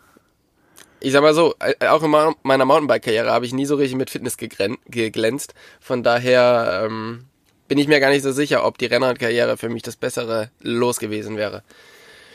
ich 1.02 1.12
sag 1.12 1.22
mal 1.22 1.36
so, 1.36 1.54
äh, 1.60 1.86
auch 1.86 2.02
in 2.02 2.10
meiner 2.10 2.66
Mountainbike-Karriere 2.66 3.30
habe 3.32 3.46
ich 3.46 3.54
nie 3.54 3.68
so 3.68 3.76
richtig 3.76 3.96
mit 3.96 4.10
Fitness 4.10 4.38
geglänzt. 4.38 5.54
Von 5.80 6.02
daher 6.02 6.86
ähm, 6.88 7.26
bin 7.68 7.78
ich 7.78 7.88
mir 7.88 8.00
gar 8.00 8.10
nicht 8.10 8.24
so 8.24 8.32
sicher, 8.32 8.66
ob 8.66 8.80
die 8.80 8.88
Rennradkarriere 8.88 9.56
für 9.58 9.70
mich 9.70 9.84
das 9.84 9.98
bessere 9.98 10.50
Los 10.62 10.98
gewesen 11.00 11.38
wäre. 11.38 11.62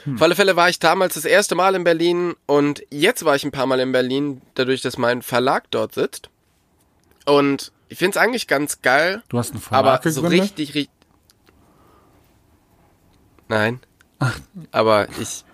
Hm. 0.06 0.14
Auf 0.14 0.22
alle 0.22 0.34
Fälle 0.34 0.56
war 0.56 0.68
ich 0.68 0.78
damals 0.78 1.14
das 1.14 1.24
erste 1.24 1.54
Mal 1.54 1.74
in 1.74 1.84
Berlin 1.84 2.34
und 2.46 2.82
jetzt 2.90 3.24
war 3.24 3.36
ich 3.36 3.44
ein 3.44 3.50
paar 3.50 3.66
Mal 3.66 3.80
in 3.80 3.92
Berlin, 3.92 4.40
dadurch, 4.54 4.80
dass 4.80 4.96
mein 4.96 5.20
Verlag 5.20 5.64
dort 5.70 5.94
sitzt. 5.94 6.30
Und 7.26 7.72
ich 7.88 7.98
finde 7.98 8.16
es 8.18 8.24
eigentlich 8.24 8.46
ganz 8.46 8.82
geil. 8.82 9.22
Du 9.28 9.38
hast 9.38 9.50
einen 9.50 9.60
Verlag 9.60 10.00
aber 10.00 10.10
so 10.10 10.20
richtig, 10.22 10.74
richtig. 10.74 10.90
Nein. 13.48 13.80
Ach. 14.18 14.38
Aber 14.70 15.08
ich 15.20 15.44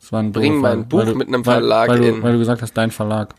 das 0.00 0.12
war 0.12 0.20
ein 0.22 0.32
bring 0.32 0.56
mein 0.56 0.88
Buch 0.88 1.04
du, 1.04 1.14
mit 1.14 1.28
einem 1.28 1.44
Verlag 1.44 1.88
weil, 1.88 2.00
weil 2.00 2.08
in. 2.08 2.16
Du, 2.16 2.22
weil 2.22 2.32
du 2.32 2.38
gesagt 2.38 2.62
hast, 2.62 2.72
dein 2.74 2.90
Verlag. 2.90 3.34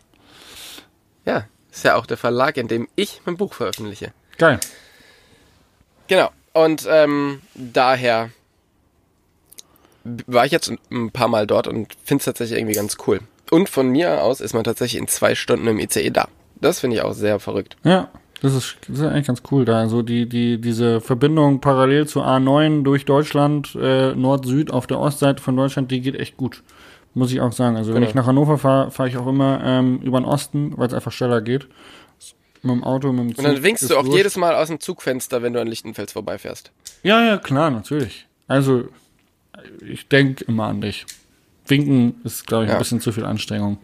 Ja, 1.24 1.44
ist 1.70 1.84
ja 1.84 1.96
auch 1.96 2.06
der 2.06 2.16
Verlag, 2.16 2.56
in 2.56 2.68
dem 2.68 2.88
ich 2.96 3.20
mein 3.24 3.36
Buch 3.36 3.52
veröffentliche. 3.54 4.12
Geil. 4.38 4.58
Genau. 6.06 6.30
Und 6.52 6.86
ähm, 6.88 7.42
daher 7.54 8.30
war 10.26 10.46
ich 10.46 10.52
jetzt 10.52 10.72
ein 10.90 11.10
paar 11.10 11.28
Mal 11.28 11.46
dort 11.46 11.66
und 11.66 11.88
finde 12.04 12.20
es 12.20 12.24
tatsächlich 12.24 12.58
irgendwie 12.58 12.74
ganz 12.74 12.96
cool. 13.06 13.20
Und 13.50 13.68
von 13.68 13.88
mir 13.88 14.22
aus 14.22 14.40
ist 14.40 14.54
man 14.54 14.64
tatsächlich 14.64 15.00
in 15.00 15.08
zwei 15.08 15.34
Stunden 15.34 15.66
im 15.66 15.78
ICE 15.78 16.10
da. 16.10 16.28
Das 16.60 16.80
finde 16.80 16.96
ich 16.96 17.02
auch 17.02 17.12
sehr 17.12 17.38
verrückt. 17.38 17.76
Ja, 17.84 18.08
das 18.42 18.54
ist, 18.54 18.76
das 18.88 18.98
ist 18.98 19.04
eigentlich 19.04 19.26
ganz 19.26 19.42
cool 19.50 19.64
da. 19.64 19.78
Also 19.78 20.02
die, 20.02 20.28
die, 20.28 20.60
diese 20.60 21.00
Verbindung 21.00 21.60
parallel 21.60 22.08
zu 22.08 22.22
A9 22.22 22.82
durch 22.82 23.04
Deutschland, 23.04 23.76
äh, 23.80 24.14
Nord-Süd 24.14 24.72
auf 24.72 24.88
der 24.88 24.98
Ostseite 24.98 25.40
von 25.40 25.56
Deutschland, 25.56 25.90
die 25.90 26.00
geht 26.00 26.16
echt 26.16 26.36
gut. 26.36 26.62
Muss 27.14 27.30
ich 27.30 27.40
auch 27.40 27.52
sagen. 27.52 27.76
Also 27.76 27.90
genau. 27.90 28.00
wenn 28.00 28.08
ich 28.08 28.14
nach 28.14 28.26
Hannover 28.26 28.58
fahre, 28.58 28.90
fahre 28.90 29.08
ich 29.08 29.16
auch 29.16 29.26
immer 29.26 29.60
ähm, 29.62 30.00
über 30.02 30.18
den 30.18 30.24
Osten, 30.24 30.72
weil 30.76 30.88
es 30.88 30.94
einfach 30.94 31.12
schneller 31.12 31.40
geht. 31.40 31.68
Mit 32.62 32.74
dem 32.74 32.84
Auto, 32.84 33.12
mit 33.12 33.20
dem 33.20 33.34
Zug. 33.36 33.44
Und 33.44 33.52
dann 33.52 33.62
winkst 33.62 33.88
du 33.88 33.96
auch 33.96 34.04
wurscht. 34.04 34.16
jedes 34.16 34.36
Mal 34.36 34.54
aus 34.54 34.68
dem 34.68 34.80
Zugfenster, 34.80 35.42
wenn 35.42 35.52
du 35.52 35.60
an 35.60 35.66
Lichtenfels 35.66 36.12
vorbeifährst. 36.12 36.72
Ja, 37.02 37.22
ja, 37.24 37.36
klar, 37.36 37.70
natürlich. 37.70 38.26
Also, 38.48 38.84
ich 39.86 40.08
denke 40.08 40.44
immer 40.44 40.66
an 40.66 40.80
dich. 40.80 41.06
Winken 41.66 42.20
ist, 42.24 42.46
glaube 42.46 42.64
ich, 42.64 42.68
ja. 42.68 42.76
ein 42.76 42.78
bisschen 42.78 43.00
zu 43.00 43.12
viel 43.12 43.24
Anstrengung. 43.24 43.78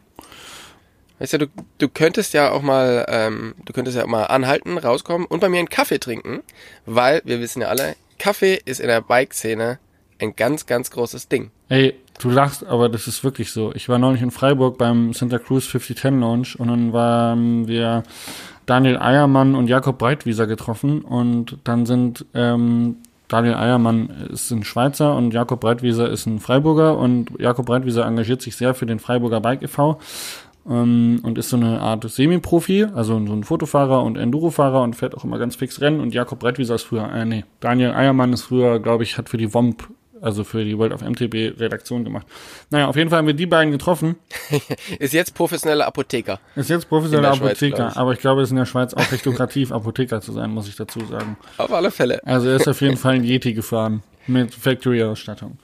Weißt 1.19 1.33
du, 1.33 1.39
du, 1.39 1.47
du 1.79 1.89
könntest 1.89 2.33
ja 2.33 2.51
auch 2.51 2.63
mal, 2.63 3.05
ähm, 3.09 3.55
du 3.65 3.73
könntest 3.73 3.97
ja 3.97 4.05
auch 4.05 4.09
mal 4.09 4.25
anhalten, 4.25 4.79
rauskommen 4.79 5.27
und 5.27 5.41
bei 5.41 5.49
mir 5.49 5.59
einen 5.59 5.69
Kaffee 5.69 5.99
trinken, 5.99 6.41
weil 6.87 7.23
wir 7.25 7.41
wissen 7.41 7.63
ja 7.63 7.69
alle, 7.69 7.97
Kaffee 8.19 8.61
ist 8.65 8.81
in 8.81 8.87
der 8.87 9.01
Bike-Szene 9.01 9.79
ein 10.21 10.37
ganz, 10.37 10.67
ganz 10.67 10.91
großes 10.91 11.29
Ding. 11.29 11.51
Ey, 11.69 11.95
du 12.21 12.31
lachst, 12.31 12.65
aber 12.65 12.89
das 12.89 13.07
ist 13.07 13.25
wirklich 13.25 13.53
so. 13.53 13.73
Ich 13.75 13.89
war 13.89 13.99
neulich 13.99 14.23
in 14.23 14.31
Freiburg 14.31 14.79
beim 14.79 15.13
Santa 15.13 15.39
Cruz 15.39 15.67
5010 15.67 16.21
Launch 16.21 16.59
und 16.59 16.69
dann 16.69 16.93
waren 16.93 17.69
wir 17.69 18.05
Daniel 18.67 18.99
Eiermann 18.99 19.55
und 19.55 19.69
Jakob 19.69 19.99
Breitwieser 19.99 20.47
getroffen 20.47 21.03
und 21.03 21.59
dann 21.65 21.87
sind 21.87 22.27
ähm, 22.35 22.97
Daniel 23.29 23.55
Eiermann 23.55 24.09
ist 24.31 24.51
ein 24.51 24.65
Schweizer 24.65 25.15
und 25.15 25.33
Jakob 25.35 25.61
Breitwieser 25.61 26.09
ist 26.09 26.27
ein 26.27 26.41
Freiburger 26.41 26.99
und 26.99 27.31
Jakob 27.39 27.67
Breitwieser 27.67 28.07
engagiert 28.07 28.43
sich 28.43 28.57
sehr 28.57 28.75
für 28.75 28.87
den 28.87 28.99
Freiburger 28.99 29.41
Bike 29.41 29.63
e.V 29.63 29.99
ähm, 30.69 31.21
und 31.23 31.39
ist 31.39 31.51
so 31.51 31.57
eine 31.57 31.81
Art 31.81 32.09
Semi-Profi, 32.09 32.85
also 32.95 33.25
so 33.27 33.33
ein 33.33 33.45
Fotofahrer 33.45 34.03
und 34.03 34.17
Enduro-Fahrer 34.17 34.83
und 34.83 34.97
fährt 34.97 35.17
auch 35.17 35.25
immer 35.25 35.39
ganz 35.39 35.57
fix 35.57 35.81
Rennen. 35.81 36.01
Und 36.01 36.15
Jakob 36.15 36.39
Breitwieser 36.39 36.75
ist 36.75 36.85
früher, 36.85 37.11
äh, 37.13 37.25
nee, 37.25 37.45
Daniel 37.61 37.93
Eiermann 37.93 38.33
ist 38.33 38.43
früher, 38.43 38.79
glaube 38.81 39.03
ich, 39.03 39.19
hat 39.19 39.29
für 39.29 39.39
die 39.39 39.53
WOMP 39.53 39.89
also 40.21 40.45
für 40.45 40.65
die 40.65 40.77
World 40.77 40.93
of 40.93 41.03
MTB 41.03 41.59
Redaktion 41.61 42.05
gemacht. 42.05 42.27
Naja, 42.71 42.89
auf 42.89 42.97
jeden 42.97 43.11
Fall 43.11 43.19
haben 43.19 43.27
wir 43.27 43.35
die 43.35 43.47
beiden 43.47 43.73
getroffen. 43.73 44.17
ist 44.99 45.15
jetzt 45.15 45.35
professioneller 45.35 45.87
Apotheker. 45.87 46.41
Ist 46.57 46.71
jetzt 46.71 46.89
professioneller 46.89 47.33
Apotheker, 47.33 47.77
Schweiz, 47.77 47.93
ich. 47.93 47.99
aber 47.99 48.13
ich 48.13 48.21
glaube, 48.21 48.43
es 48.43 48.49
ist 48.49 48.53
in 48.53 48.59
der 48.59 48.67
Schweiz 48.67 48.95
auch 48.95 49.13
recht 49.13 49.25
lukrativ, 49.25 49.73
Apotheker 49.79 50.21
zu 50.21 50.33
sein, 50.33 50.51
muss 50.51 50.69
ich 50.69 50.77
dazu 50.77 51.01
sagen. 51.07 51.37
Auf 51.57 51.73
alle 51.73 51.91
Fälle. 51.91 52.21
Also 52.25 52.49
er 52.49 52.57
ist 52.57 52.69
auf 52.69 52.81
jeden 52.81 52.97
Fall 52.97 53.15
ein 53.15 53.25
Yeti 53.25 53.53
gefahren 53.55 54.03
mit 54.27 54.55
Factory-Ausstattung. 54.55 55.59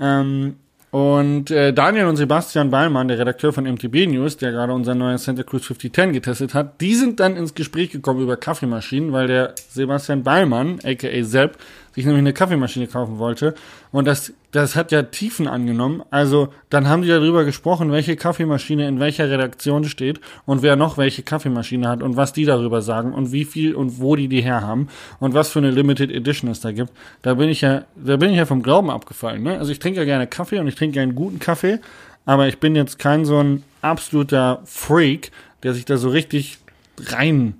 Ähm, 0.00 0.56
und 0.90 1.50
äh, 1.50 1.74
Daniel 1.74 2.06
und 2.06 2.16
Sebastian 2.16 2.70
Ballmann, 2.70 3.08
der 3.08 3.18
Redakteur 3.18 3.52
von 3.52 3.64
MTB 3.64 4.06
News, 4.06 4.38
der 4.38 4.52
gerade 4.52 4.72
unser 4.72 4.94
neues 4.94 5.24
Santa 5.24 5.42
Cruz 5.42 5.66
5010 5.66 6.14
getestet 6.14 6.54
hat, 6.54 6.80
die 6.80 6.94
sind 6.94 7.20
dann 7.20 7.36
ins 7.36 7.54
Gespräch 7.54 7.90
gekommen 7.90 8.22
über 8.22 8.38
Kaffeemaschinen, 8.38 9.12
weil 9.12 9.26
der 9.26 9.54
Sebastian 9.68 10.22
Ballmann, 10.22 10.78
aka 10.82 11.22
Sepp, 11.22 11.58
sich 11.94 12.04
nämlich 12.04 12.20
eine 12.20 12.32
Kaffeemaschine 12.32 12.86
kaufen 12.86 13.18
wollte. 13.18 13.54
Und 13.90 14.06
das, 14.06 14.32
das 14.52 14.76
hat 14.76 14.92
ja 14.92 15.02
Tiefen 15.02 15.48
angenommen. 15.48 16.02
Also 16.10 16.48
dann 16.70 16.88
haben 16.88 17.02
die 17.02 17.08
darüber 17.08 17.44
gesprochen, 17.44 17.90
welche 17.92 18.16
Kaffeemaschine 18.16 18.86
in 18.86 19.00
welcher 19.00 19.30
Redaktion 19.30 19.84
steht 19.84 20.20
und 20.46 20.62
wer 20.62 20.76
noch 20.76 20.98
welche 20.98 21.22
Kaffeemaschine 21.22 21.88
hat 21.88 22.02
und 22.02 22.16
was 22.16 22.32
die 22.32 22.44
darüber 22.44 22.82
sagen 22.82 23.12
und 23.12 23.32
wie 23.32 23.44
viel 23.44 23.74
und 23.74 24.00
wo 24.00 24.16
die 24.16 24.28
die 24.28 24.42
herhaben 24.42 24.88
und 25.20 25.34
was 25.34 25.50
für 25.50 25.58
eine 25.58 25.70
Limited 25.70 26.10
Edition 26.10 26.50
es 26.50 26.60
da 26.60 26.72
gibt. 26.72 26.90
Da 27.22 27.34
bin 27.34 27.48
ich 27.48 27.60
ja, 27.60 27.84
da 27.96 28.16
bin 28.16 28.30
ich 28.30 28.36
ja 28.36 28.46
vom 28.46 28.62
Glauben 28.62 28.90
abgefallen. 28.90 29.42
Ne? 29.42 29.58
Also 29.58 29.72
ich 29.72 29.78
trinke 29.78 30.00
ja 30.00 30.04
gerne 30.04 30.26
Kaffee 30.26 30.58
und 30.58 30.68
ich 30.68 30.74
trinke 30.74 30.94
gerne 30.94 31.14
guten 31.14 31.38
Kaffee, 31.38 31.80
aber 32.24 32.48
ich 32.48 32.58
bin 32.58 32.76
jetzt 32.76 32.98
kein 32.98 33.24
so 33.24 33.38
ein 33.42 33.62
absoluter 33.82 34.60
Freak, 34.64 35.30
der 35.62 35.74
sich 35.74 35.84
da 35.84 35.96
so 35.96 36.08
richtig 36.08 36.58
rein 36.98 37.54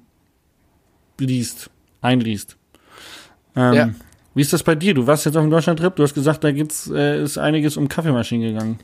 liest, 1.18 1.70
einliest. 2.00 2.56
Ähm, 3.56 3.74
ja. 3.74 3.90
Wie 4.38 4.42
ist 4.42 4.52
das 4.52 4.62
bei 4.62 4.76
dir? 4.76 4.94
Du 4.94 5.08
warst 5.08 5.26
jetzt 5.26 5.36
auf 5.36 5.42
dem 5.42 5.50
Deutschland-Trip, 5.50 5.96
du 5.96 6.04
hast 6.04 6.14
gesagt, 6.14 6.44
da 6.44 6.52
gibt's, 6.52 6.88
äh, 6.88 7.20
ist 7.20 7.38
einiges 7.38 7.76
um 7.76 7.88
Kaffeemaschinen 7.88 8.52
gegangen. 8.52 8.78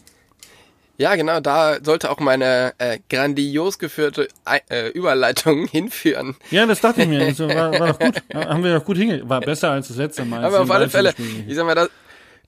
Ja, 0.99 1.14
genau, 1.14 1.38
da 1.38 1.76
sollte 1.80 2.11
auch 2.11 2.18
meine 2.18 2.75
äh, 2.78 2.99
grandios 3.08 3.78
geführte 3.78 4.26
äh, 4.68 4.88
Überleitung 4.88 5.66
hinführen. 5.70 6.34
Ja, 6.50 6.66
das 6.66 6.80
dachte 6.80 7.02
ich 7.02 7.08
mir. 7.08 7.20
Das 7.28 7.38
war, 7.38 7.78
war 7.78 7.87
doch 7.92 7.99
gut. 8.00 8.20
Haben 8.34 8.64
wir 8.64 8.75
doch 8.75 8.84
gut 8.84 8.96
hinge... 8.96 9.28
War 9.28 9.40
besser 9.40 9.70
als 9.70 9.87
das 9.87 9.96
letzte 9.96 10.25
Mal. 10.25 10.44
Aber 10.44 10.61
auf 10.61 10.70
alle 10.73 10.90
Fälle, 10.90 11.14
ich 11.46 11.54
sag 11.54 11.66
mal, 11.66 11.76
da, 11.76 11.87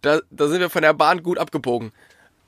da, 0.02 0.18
da 0.32 0.48
sind 0.48 0.58
wir 0.58 0.68
von 0.68 0.82
der 0.82 0.92
Bahn 0.92 1.22
gut 1.22 1.38
abgebogen. 1.38 1.92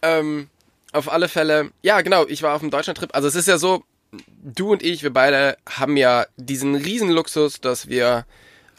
Ähm, 0.03 0.49
auf 0.91 1.09
alle 1.13 1.29
Fälle, 1.29 1.71
ja, 1.83 2.01
genau, 2.01 2.27
ich 2.27 2.43
war 2.43 2.57
auf 2.57 2.63
dem 2.63 2.71
Deutschland-Trip. 2.71 3.15
Also 3.15 3.29
es 3.29 3.37
ist 3.37 3.47
ja 3.47 3.59
so, 3.59 3.85
du 4.43 4.73
und 4.73 4.83
ich, 4.83 5.05
wir 5.05 5.13
beide 5.13 5.57
haben 5.71 5.97
ja 5.97 6.27
diesen 6.37 6.75
riesen 6.75 7.11
Luxus, 7.11 7.61
dass 7.61 7.87
wir 7.87 8.25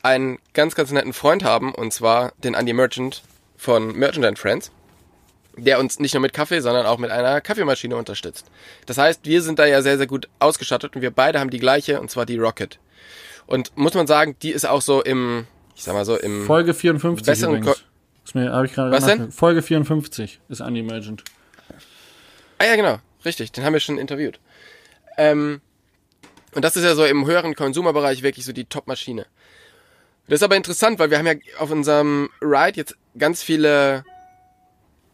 einen 0.03 0.39
ganz, 0.53 0.75
ganz 0.75 0.91
netten 0.91 1.13
Freund 1.13 1.43
haben, 1.43 1.73
und 1.73 1.93
zwar 1.93 2.33
den 2.43 2.53
Andy 2.53 2.73
Merchant 2.73 3.23
von 3.57 3.93
Merchant 3.95 4.25
and 4.25 4.39
Friends, 4.39 4.71
der 5.57 5.79
uns 5.79 5.99
nicht 5.99 6.13
nur 6.13 6.21
mit 6.21 6.33
Kaffee, 6.33 6.61
sondern 6.61 6.85
auch 6.85 6.97
mit 6.97 7.11
einer 7.11 7.41
Kaffeemaschine 7.41 7.95
unterstützt. 7.95 8.45
Das 8.85 8.97
heißt, 8.97 9.25
wir 9.25 9.41
sind 9.41 9.59
da 9.59 9.65
ja 9.65 9.81
sehr, 9.81 9.97
sehr 9.97 10.07
gut 10.07 10.29
ausgestattet 10.39 10.95
und 10.95 11.01
wir 11.01 11.11
beide 11.11 11.39
haben 11.39 11.49
die 11.49 11.59
gleiche, 11.59 11.99
und 11.99 12.09
zwar 12.09 12.25
die 12.25 12.37
Rocket. 12.37 12.79
Und 13.45 13.75
muss 13.75 13.93
man 13.93 14.07
sagen, 14.07 14.35
die 14.41 14.51
ist 14.51 14.65
auch 14.65 14.81
so 14.81 15.01
im, 15.01 15.47
ich 15.75 15.83
sag 15.83 15.93
mal 15.93 16.05
so 16.05 16.17
im 16.17 16.45
Folge 16.45 16.73
54 16.73 17.25
besseren 17.25 17.57
übrigens. 17.57 17.83
ist 18.25 18.35
mir, 18.35 18.51
hab 18.51 18.65
ich 18.65 18.73
gerade 18.73 18.91
Was 18.91 19.05
denn? 19.05 19.31
Folge 19.31 19.61
54 19.61 20.39
ist 20.49 20.59
Andy 20.61 20.83
Merchant. 20.83 21.23
Ah 22.59 22.65
ja, 22.65 22.75
genau, 22.75 22.97
richtig, 23.25 23.51
den 23.51 23.63
haben 23.63 23.73
wir 23.73 23.79
schon 23.79 23.97
interviewt. 23.97 24.39
Ähm, 25.17 25.61
und 26.53 26.63
das 26.63 26.75
ist 26.75 26.83
ja 26.83 26.95
so 26.95 27.05
im 27.05 27.25
höheren 27.25 27.55
Konsumerbereich 27.55 28.21
wirklich 28.21 28.45
so 28.45 28.53
die 28.53 28.65
Top-Maschine. 28.65 29.25
Das 30.29 30.37
ist 30.37 30.43
aber 30.43 30.55
interessant, 30.55 30.99
weil 30.99 31.09
wir 31.09 31.17
haben 31.17 31.25
ja 31.25 31.33
auf 31.57 31.71
unserem 31.71 32.29
Ride 32.39 32.77
jetzt 32.77 32.95
ganz 33.17 33.41
viele 33.41 34.05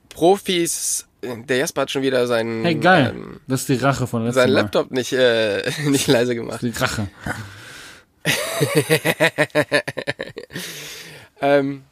Profis. 0.09 1.07
Der 1.23 1.57
Jasper 1.57 1.83
hat 1.83 1.91
schon 1.91 2.01
wieder 2.01 2.27
seinen. 2.27 2.65
Hey, 2.65 2.75
geil. 2.75 3.13
Ähm, 3.15 3.39
das 3.47 3.61
ist 3.61 3.69
die 3.69 3.75
Rache 3.75 4.07
von 4.07 4.25
letztem 4.25 4.43
Sein 4.43 4.49
Laptop 4.49 4.91
nicht, 4.91 5.13
äh, 5.13 5.63
nicht 5.85 6.07
leise 6.07 6.35
gemacht. 6.35 6.61
Das 6.61 6.63
ist 6.63 6.77
die 6.77 6.83
Rache. 6.83 7.07
ähm, 11.41 11.83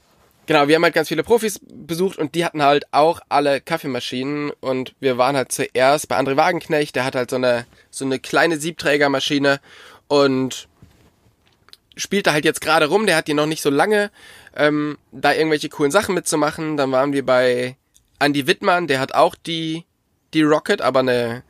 genau, 0.46 0.68
wir 0.68 0.76
haben 0.76 0.84
halt 0.84 0.94
ganz 0.94 1.08
viele 1.08 1.24
Profis 1.24 1.62
besucht 1.64 2.18
und 2.18 2.36
die 2.36 2.44
hatten 2.44 2.62
halt 2.62 2.86
auch 2.92 3.22
alle 3.30 3.62
Kaffeemaschinen 3.62 4.52
und 4.60 4.96
wir 5.00 5.18
waren 5.18 5.36
halt 5.36 5.52
zuerst 5.52 6.08
bei 6.10 6.18
André 6.18 6.36
Wagenknecht, 6.36 6.96
der 6.96 7.06
hat 7.06 7.16
halt 7.16 7.30
so 7.30 7.36
eine, 7.38 7.66
so 7.90 8.04
eine 8.04 8.20
kleine 8.20 8.58
Siebträgermaschine 8.58 9.60
und 10.08 10.68
spielt 11.96 12.28
da 12.28 12.34
halt 12.34 12.46
jetzt 12.46 12.62
gerade 12.62 12.88
rum, 12.88 13.06
der 13.06 13.16
hat 13.16 13.28
die 13.28 13.34
noch 13.34 13.46
nicht 13.46 13.62
so 13.62 13.70
lange, 13.70 14.12
ähm, 14.56 14.98
da 15.12 15.34
irgendwelche 15.34 15.70
coolen 15.70 15.92
Sachen 15.92 16.16
mitzumachen. 16.16 16.78
Dann 16.78 16.92
waren 16.92 17.14
wir 17.14 17.26
bei 17.26 17.78
Andy 18.20 18.48
Wittmann, 18.48 18.88
der 18.88 19.00
hat 19.00 19.14
auch 19.14 19.36
die, 19.36 19.86
die 20.34 20.44
Rocket, 20.44 20.82
aber 20.82 21.02
eine, 21.02 21.44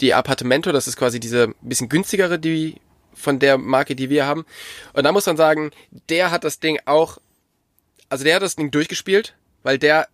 die 0.00 0.14
Appartamento, 0.14 0.72
das 0.72 0.88
ist 0.88 0.96
quasi 0.96 1.20
diese 1.20 1.54
bisschen 1.60 1.88
günstigere, 1.88 2.38
die 2.38 2.80
von 3.14 3.38
der 3.38 3.58
Marke, 3.58 3.94
die 3.94 4.10
wir 4.10 4.26
haben. 4.26 4.44
Und 4.92 5.04
da 5.04 5.12
muss 5.12 5.26
man 5.26 5.36
sagen, 5.36 5.70
der 6.08 6.30
hat 6.30 6.44
das 6.44 6.60
Ding 6.60 6.78
auch, 6.86 7.18
also 8.08 8.24
der 8.24 8.36
hat 8.36 8.42
das 8.42 8.56
Ding 8.56 8.70
durchgespielt, 8.70 9.34
weil 9.62 9.78
der 9.78 10.08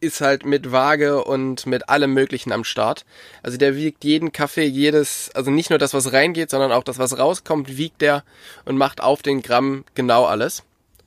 ist 0.00 0.20
halt 0.20 0.44
mit 0.44 0.72
Waage 0.72 1.24
und 1.24 1.66
mit 1.66 1.88
allem 1.88 2.14
Möglichen 2.14 2.52
am 2.52 2.64
Start. 2.64 3.04
Also 3.42 3.58
der 3.58 3.76
wiegt 3.76 4.04
jeden 4.04 4.32
Kaffee, 4.32 4.64
jedes, 4.64 5.30
also 5.34 5.50
nicht 5.50 5.70
nur 5.70 5.78
das, 5.78 5.94
was 5.94 6.12
reingeht, 6.12 6.50
sondern 6.50 6.72
auch 6.72 6.84
das, 6.84 6.98
was 6.98 7.18
rauskommt, 7.18 7.76
wiegt 7.76 8.00
der 8.00 8.24
und 8.64 8.76
macht 8.76 9.02
auf 9.02 9.22
den 9.22 9.42
Gramm 9.42 9.84
genau 9.94 10.24
alles. 10.24 10.64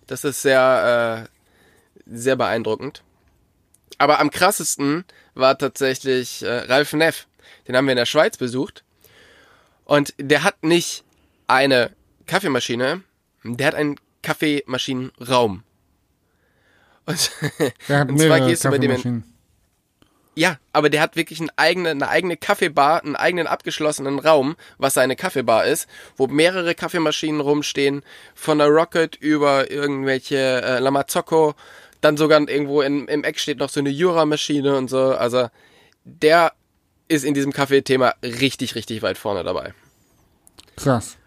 Das 0.07 0.23
ist 0.23 0.41
sehr, 0.41 1.27
äh, 1.27 1.29
sehr 2.05 2.35
beeindruckend. 2.35 3.03
Aber 3.97 4.19
am 4.19 4.31
krassesten 4.31 5.05
war 5.33 5.57
tatsächlich 5.57 6.43
äh, 6.43 6.49
Ralf 6.49 6.93
Neff. 6.93 7.27
Den 7.67 7.75
haben 7.75 7.85
wir 7.85 7.93
in 7.93 7.97
der 7.97 8.05
Schweiz 8.05 8.37
besucht. 8.37 8.83
Und 9.85 10.13
der 10.17 10.43
hat 10.43 10.63
nicht 10.63 11.03
eine 11.47 11.91
Kaffeemaschine, 12.25 13.01
der 13.43 13.67
hat 13.67 13.75
einen 13.75 13.99
Kaffeemaschinenraum. 14.21 15.63
Und, 17.05 17.31
Der 17.87 17.99
hat 17.99 18.09
und 18.09 18.19
zwar 18.19 18.39
gehst 18.41 18.65
du 18.65 18.69
bei 18.69 18.77
dem 18.77 18.91
in, 18.91 19.23
ja, 20.35 20.57
aber 20.71 20.89
der 20.89 21.01
hat 21.01 21.15
wirklich 21.15 21.39
eine 21.41 21.51
eigene, 21.57 21.89
eine 21.89 22.09
eigene 22.09 22.37
Kaffeebar, 22.37 23.03
einen 23.03 23.15
eigenen 23.15 23.45
abgeschlossenen 23.45 24.17
Raum, 24.17 24.55
was 24.79 24.95
seine 24.95 25.15
Kaffeebar 25.15 25.65
ist, 25.65 25.87
wo 26.17 26.25
mehrere 26.27 26.73
Kaffeemaschinen 26.73 27.39
rumstehen, 27.39 28.03
von 28.33 28.57
der 28.57 28.67
Rocket 28.67 29.15
über 29.15 29.69
irgendwelche 29.69 30.37
äh, 30.37 30.79
Lamazocco, 30.79 31.53
dann 32.01 32.17
sogar 32.17 32.39
irgendwo 32.49 32.81
in, 32.81 33.07
im 33.07 33.23
Eck 33.23 33.39
steht 33.39 33.59
noch 33.59 33.69
so 33.69 33.79
eine 33.79 33.89
Jura-Maschine 33.91 34.75
und 34.75 34.89
so. 34.89 35.13
Also 35.15 35.49
der 36.03 36.53
ist 37.07 37.23
in 37.25 37.35
diesem 37.35 37.53
Kaffeethema 37.53 38.15
richtig, 38.23 38.73
richtig 38.73 39.03
weit 39.03 39.19
vorne 39.19 39.43
dabei. 39.43 39.73
Krass. 40.77 41.17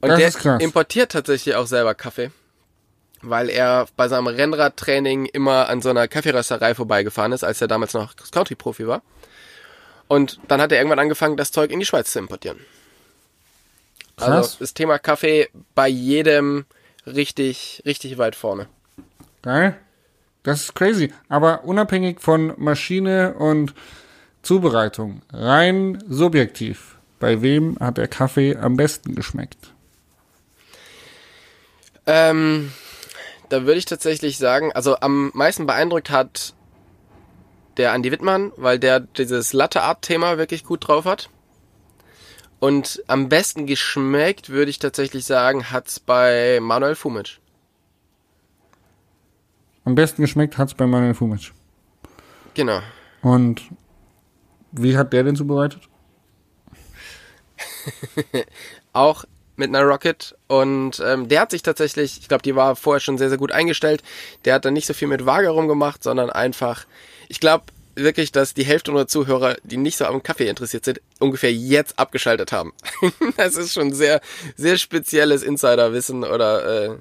Und 0.00 0.08
Das 0.10 0.18
der 0.18 0.28
ist 0.28 0.38
krass. 0.38 0.62
importiert 0.62 1.12
tatsächlich 1.12 1.54
auch 1.54 1.66
selber 1.66 1.94
Kaffee, 1.94 2.32
weil 3.28 3.48
er 3.48 3.86
bei 3.96 4.08
seinem 4.08 4.26
Rennradtraining 4.26 5.26
immer 5.26 5.68
an 5.68 5.82
so 5.82 5.90
einer 5.90 6.08
Kaffeerösterei 6.08 6.74
vorbeigefahren 6.74 7.32
ist, 7.32 7.44
als 7.44 7.60
er 7.60 7.68
damals 7.68 7.94
noch 7.94 8.14
County-Profi 8.30 8.86
war. 8.86 9.02
Und 10.08 10.38
dann 10.48 10.60
hat 10.60 10.72
er 10.72 10.78
irgendwann 10.78 10.98
angefangen, 10.98 11.36
das 11.36 11.52
Zeug 11.52 11.70
in 11.70 11.80
die 11.80 11.86
Schweiz 11.86 12.12
zu 12.12 12.18
importieren. 12.18 12.58
Krass. 14.16 14.28
Also 14.28 14.56
das 14.60 14.74
Thema 14.74 14.98
Kaffee 14.98 15.48
bei 15.74 15.88
jedem 15.88 16.64
richtig, 17.06 17.82
richtig 17.84 18.18
weit 18.18 18.36
vorne. 18.36 18.68
Geil. 19.42 19.76
Das 20.42 20.62
ist 20.62 20.74
crazy. 20.74 21.12
Aber 21.28 21.64
unabhängig 21.64 22.20
von 22.20 22.54
Maschine 22.56 23.34
und 23.34 23.74
Zubereitung, 24.42 25.22
rein 25.32 26.02
subjektiv, 26.08 26.98
bei 27.18 27.42
wem 27.42 27.76
hat 27.80 27.98
der 27.98 28.06
Kaffee 28.06 28.56
am 28.56 28.76
besten 28.76 29.16
geschmeckt? 29.16 29.72
Ähm, 32.06 32.72
da 33.48 33.62
würde 33.62 33.78
ich 33.78 33.84
tatsächlich 33.84 34.38
sagen, 34.38 34.72
also 34.72 34.96
am 35.00 35.30
meisten 35.34 35.66
beeindruckt 35.66 36.10
hat 36.10 36.54
der 37.76 37.92
Andy 37.94 38.10
Wittmann, 38.10 38.52
weil 38.56 38.78
der 38.78 39.00
dieses 39.00 39.52
Latte-Art-Thema 39.52 40.38
wirklich 40.38 40.64
gut 40.64 40.88
drauf 40.88 41.04
hat. 41.04 41.30
Und 42.58 43.02
am 43.06 43.28
besten 43.28 43.66
geschmeckt, 43.66 44.48
würde 44.48 44.70
ich 44.70 44.78
tatsächlich 44.78 45.26
sagen, 45.26 45.70
hat's 45.70 46.00
bei 46.00 46.58
Manuel 46.60 46.94
Fumic. 46.94 47.38
Am 49.84 49.94
besten 49.94 50.22
geschmeckt 50.22 50.58
hat's 50.58 50.74
bei 50.74 50.86
Manuel 50.86 51.14
Fumic. 51.14 51.52
Genau. 52.54 52.80
Und 53.22 53.62
wie 54.72 54.96
hat 54.96 55.12
der 55.12 55.22
den 55.22 55.36
zubereitet? 55.36 55.82
Auch 58.92 59.24
mit 59.56 59.68
einer 59.68 59.82
Rocket 59.82 60.36
und 60.48 61.02
ähm, 61.04 61.28
der 61.28 61.40
hat 61.40 61.50
sich 61.50 61.62
tatsächlich, 61.62 62.18
ich 62.20 62.28
glaube, 62.28 62.42
die 62.42 62.54
war 62.54 62.76
vorher 62.76 63.00
schon 63.00 63.18
sehr, 63.18 63.28
sehr 63.28 63.38
gut 63.38 63.52
eingestellt. 63.52 64.02
Der 64.44 64.54
hat 64.54 64.64
dann 64.64 64.74
nicht 64.74 64.86
so 64.86 64.94
viel 64.94 65.08
mit 65.08 65.26
Waage 65.26 65.48
rumgemacht, 65.48 66.02
sondern 66.02 66.30
einfach, 66.30 66.86
ich 67.28 67.40
glaube 67.40 67.64
wirklich, 67.94 68.30
dass 68.30 68.54
die 68.54 68.64
Hälfte 68.64 68.90
unserer 68.90 69.08
Zuhörer, 69.08 69.56
die 69.64 69.78
nicht 69.78 69.96
so 69.96 70.04
am 70.04 70.22
Kaffee 70.22 70.48
interessiert 70.48 70.84
sind, 70.84 71.00
ungefähr 71.18 71.52
jetzt 71.52 71.98
abgeschaltet 71.98 72.52
haben. 72.52 72.72
das 73.36 73.56
ist 73.56 73.72
schon 73.72 73.92
sehr, 73.92 74.20
sehr 74.56 74.76
spezielles 74.76 75.42
Insiderwissen 75.42 76.22
oder 76.22 76.84
äh, 76.84 76.96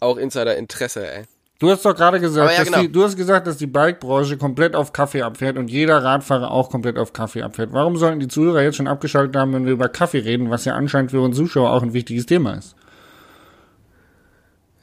auch 0.00 0.16
Insiderinteresse, 0.16 1.06
ey. 1.06 1.24
Du 1.60 1.68
hast 1.70 1.84
doch 1.84 1.94
gerade 1.96 2.20
gesagt, 2.20 2.52
ja, 2.52 2.58
dass 2.58 2.66
genau. 2.68 2.82
die, 2.82 2.92
du 2.92 3.02
hast 3.02 3.16
gesagt, 3.16 3.48
dass 3.48 3.56
die 3.56 3.66
Bike-Branche 3.66 4.36
komplett 4.36 4.76
auf 4.76 4.92
Kaffee 4.92 5.22
abfährt 5.22 5.56
und 5.58 5.68
jeder 5.68 6.04
Radfahrer 6.04 6.52
auch 6.52 6.70
komplett 6.70 6.96
auf 6.98 7.12
Kaffee 7.12 7.42
abfährt. 7.42 7.72
Warum 7.72 7.96
sollten 7.96 8.20
die 8.20 8.28
Zuhörer 8.28 8.62
jetzt 8.62 8.76
schon 8.76 8.86
abgeschaltet 8.86 9.34
haben, 9.34 9.52
wenn 9.52 9.66
wir 9.66 9.72
über 9.72 9.88
Kaffee 9.88 10.18
reden, 10.20 10.50
was 10.50 10.64
ja 10.66 10.74
anscheinend 10.74 11.10
für 11.10 11.20
unsere 11.20 11.46
Zuschauer 11.46 11.70
auch 11.70 11.82
ein 11.82 11.92
wichtiges 11.94 12.26
Thema 12.26 12.54
ist, 12.54 12.76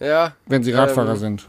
Ja. 0.02 0.34
wenn 0.48 0.64
sie 0.64 0.74
Radfahrer 0.74 1.12
Ähm, 1.12 1.18
sind? 1.18 1.48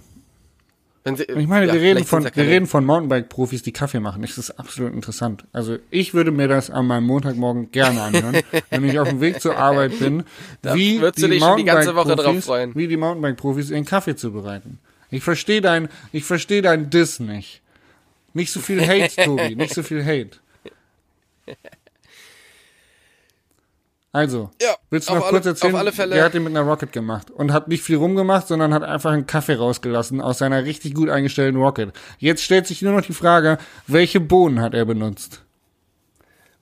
Wenn 1.02 1.16
sie, 1.16 1.24
Ich 1.24 1.46
meine, 1.48 1.66
ja, 1.66 1.72
wir 1.72 1.80
reden 1.80 2.04
von, 2.04 2.24
wir 2.24 2.32
reden 2.44 2.66
von 2.66 2.84
Mountainbike-Profis, 2.84 3.62
die 3.62 3.72
Kaffee 3.72 4.00
machen. 4.00 4.22
Das 4.22 4.38
ist 4.38 4.52
absolut 4.52 4.92
interessant. 4.92 5.44
Also 5.52 5.76
ich 5.90 6.14
würde 6.14 6.30
mir 6.32 6.46
das 6.48 6.70
an 6.70 6.86
meinem 6.86 7.04
Montagmorgen 7.04 7.70
gerne 7.72 8.00
anhören, 8.02 8.36
wenn 8.70 8.84
ich 8.84 8.98
auf 9.00 9.08
dem 9.08 9.20
Weg 9.20 9.40
zur 9.40 9.56
Arbeit 9.56 9.98
bin, 9.98 10.22
wie 10.62 11.00
würdest 11.00 11.22
du 11.22 11.26
die 11.28 11.34
dich 11.34 11.42
schon 11.42 11.56
die 11.58 11.64
ganze 11.64 11.96
Woche 11.96 12.08
drauf 12.14 12.16
Mountainbike-Profis, 12.16 12.44
freuen. 12.46 12.74
wie 12.76 12.86
die 12.88 12.96
Mountainbike-Profis 12.96 13.70
ihren 13.70 13.84
Kaffee 13.84 14.14
zubereiten. 14.16 14.78
Ich 15.10 15.22
verstehe 15.22 15.60
dein, 15.60 15.88
ich 16.12 16.24
verstehe 16.24 16.62
dein 16.62 16.90
Diss 16.90 17.20
nicht. 17.20 17.62
Nicht 18.34 18.52
so 18.52 18.60
viel 18.60 18.86
Hate, 18.86 19.24
Tobi, 19.24 19.54
nicht 19.56 19.72
so 19.74 19.82
viel 19.82 20.04
Hate. 20.04 20.38
Also, 24.12 24.50
Ja, 24.62 24.74
willst 24.88 25.10
du 25.10 25.14
noch 25.14 25.22
alle- 25.24 25.30
kurz 25.30 25.46
erzählen? 25.46 25.74
auf 25.74 25.80
alle 25.80 25.92
Fälle- 25.92 26.14
Der 26.14 26.24
hat 26.24 26.32
den 26.34 26.42
mit 26.44 26.50
einer 26.56 26.62
Rocket 26.66 26.90
gemacht 26.90 27.30
und 27.30 27.52
hat 27.52 27.68
nicht 27.68 27.82
viel 27.82 27.96
rumgemacht, 27.96 28.46
sondern 28.48 28.72
hat 28.72 28.82
einfach 28.82 29.12
einen 29.12 29.26
Kaffee 29.26 29.54
rausgelassen 29.56 30.22
aus 30.22 30.38
seiner 30.38 30.64
richtig 30.64 30.94
gut 30.94 31.10
eingestellten 31.10 31.60
Rocket. 31.60 31.92
Jetzt 32.18 32.42
stellt 32.42 32.66
sich 32.66 32.80
nur 32.80 32.92
noch 32.94 33.02
die 33.04 33.12
Frage, 33.12 33.58
welche 33.86 34.20
Bohnen 34.20 34.60
hat 34.60 34.72
er 34.72 34.86
benutzt? 34.86 35.42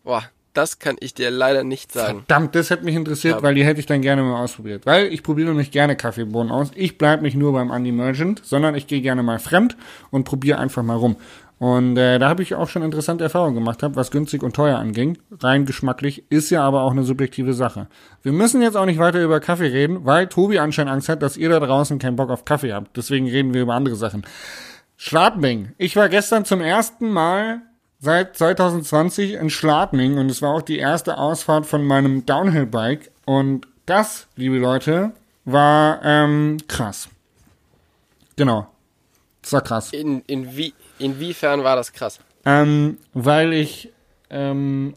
Boah, 0.03 0.25
das 0.55 0.79
kann 0.79 0.97
ich 1.01 1.15
dir 1.15 1.31
leider 1.31 1.65
nicht 1.65 1.93
sagen. 1.93 2.25
Verdammt, 2.27 2.55
das 2.55 2.71
hätte 2.71 2.85
mich 2.85 2.95
interessiert, 2.95 3.37
Ja. 3.37 3.43
weil 3.43 3.55
die 3.55 3.65
hätte 3.65 3.81
ich 3.81 3.87
dann 3.87 4.01
gerne 4.03 4.23
mal 4.23 4.43
ausprobiert. 4.43 4.87
Weil 4.87 5.13
ich 5.13 5.23
probiere 5.23 5.49
nämlich 5.49 5.71
gerne 5.71 5.97
Kaffeebohnen 5.97 6.51
aus. 6.53 6.71
Ich 6.75 6.97
bleib 6.99 7.23
nicht 7.23 7.37
nur 7.37 7.53
beim 7.53 7.71
Andy 7.71 7.93
Merchant, 7.93 8.41
sondern 8.45 8.75
ich 8.75 8.87
gehe 8.87 9.01
gerne 9.01 9.23
mal 9.23 9.39
fremd 9.39 9.77
und 10.11 10.25
probiere 10.25 10.59
einfach 10.59 10.83
mal 10.83 10.97
rum. 10.97 11.17
Und 11.59 11.97
äh, 11.97 12.19
da 12.19 12.29
habe 12.29 12.43
ich 12.43 12.55
auch 12.57 12.69
schon 12.69 12.83
interessante 12.83 13.25
Erfahrungen 13.25 13.55
gemacht, 13.55 13.83
hab, 13.83 13.95
was 13.95 14.11
günstig 14.11 14.43
und 14.43 14.57
teuer 14.57 14.77
anging. 14.79 15.19
Rein 15.41 15.67
geschmacklich 15.67 16.25
ist 16.29 16.51
ja 16.51 16.63
aber 16.63 16.83
auch 16.83 16.91
eine 16.91 17.05
subjektive 17.05 17.55
Sache. 17.55 17.87
Wir 18.23 18.33
müssen 18.33 18.61
jetzt 18.61 18.77
auch 18.77 18.87
nicht 18.87 18.99
weiter 18.99 19.23
über 19.23 19.39
Kaffee 19.41 19.69
reden, 19.69 20.05
weil 20.05 20.27
Tobi 20.27 20.59
anscheinend 20.59 20.93
Angst 20.93 21.09
hat, 21.09 21.23
dass 21.23 21.37
ihr 21.37 21.49
da 21.49 21.61
draußen 21.61 21.99
keinen 22.01 22.17
Bock 22.17 22.31
auf 22.31 22.45
Kaffee 22.45 22.73
habt. 22.73 22.97
Deswegen 22.97 23.29
reden 23.29 23.55
wir 23.55 23.63
über 23.63 23.75
andere 23.75 23.95
Sachen. 23.95 24.27
Schladming. 24.97 25.73
Ich 25.79 25.97
war 25.97 26.09
gestern 26.09 26.45
zum 26.45 26.61
ersten 26.61 27.11
Mal 27.11 27.63
seit 28.05 28.37
2020 28.37 29.33
in 29.33 29.49
Schladming 29.49 30.19
und 30.19 30.31
es 30.31 30.43
war 30.43 30.55
auch 30.55 30.63
die 30.63 30.79
erste 30.79 31.17
Ausfahrt 31.17 31.65
von 31.65 31.85
meinem 31.85 32.27
Downhill-Bike 32.27 33.11
und 33.25 33.67
das, 33.87 34.29
liebe 34.37 34.59
Leute, 34.59 35.13
war 35.47 36.01
ähm, 36.05 36.59
krass. 36.69 37.09
Genau. 38.37 38.67
Das 39.41 39.55
war 39.55 39.63
krass. 39.63 39.93
In, 39.93 40.23
in 40.27 40.55
wie, 40.55 40.75
inwiefern 40.99 41.65
war 41.65 41.77
das 41.77 41.93
krass? 41.93 42.21
Ähm, 42.45 42.99
weil 43.15 43.55
ich 43.55 43.91
ähm, 44.29 44.95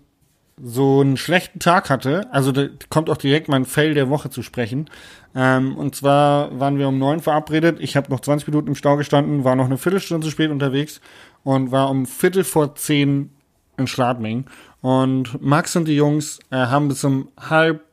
so 0.61 0.99
einen 0.99 1.15
schlechten 1.15 1.59
Tag 1.59 1.89
hatte. 1.89 2.27
Also 2.31 2.51
da 2.51 2.67
kommt 2.89 3.09
auch 3.09 3.17
direkt 3.17 3.47
mein 3.47 3.65
Fail 3.65 3.93
der 3.93 4.09
Woche 4.09 4.29
zu 4.29 4.41
sprechen. 4.41 4.89
Ähm, 5.33 5.77
und 5.77 5.95
zwar 5.95 6.59
waren 6.59 6.77
wir 6.77 6.89
um 6.89 6.97
neun 6.97 7.21
verabredet. 7.21 7.77
Ich 7.79 7.95
habe 7.95 8.11
noch 8.11 8.19
20 8.19 8.47
Minuten 8.47 8.69
im 8.69 8.75
Stau 8.75 8.97
gestanden, 8.97 9.43
war 9.45 9.55
noch 9.55 9.65
eine 9.65 9.77
Viertelstunde 9.77 10.25
zu 10.25 10.31
spät 10.31 10.49
unterwegs 10.49 10.99
und 11.47 11.71
war 11.71 11.89
um 11.89 12.05
Viertel 12.05 12.43
vor 12.43 12.75
zehn 12.75 13.29
in 13.77 13.87
Schladming. 13.87 14.47
Und 14.81 15.41
Max 15.41 15.77
und 15.77 15.87
die 15.87 15.95
Jungs 15.95 16.39
äh, 16.51 16.57
haben 16.57 16.89
bis 16.89 17.05
um 17.05 17.29
halb 17.39 17.85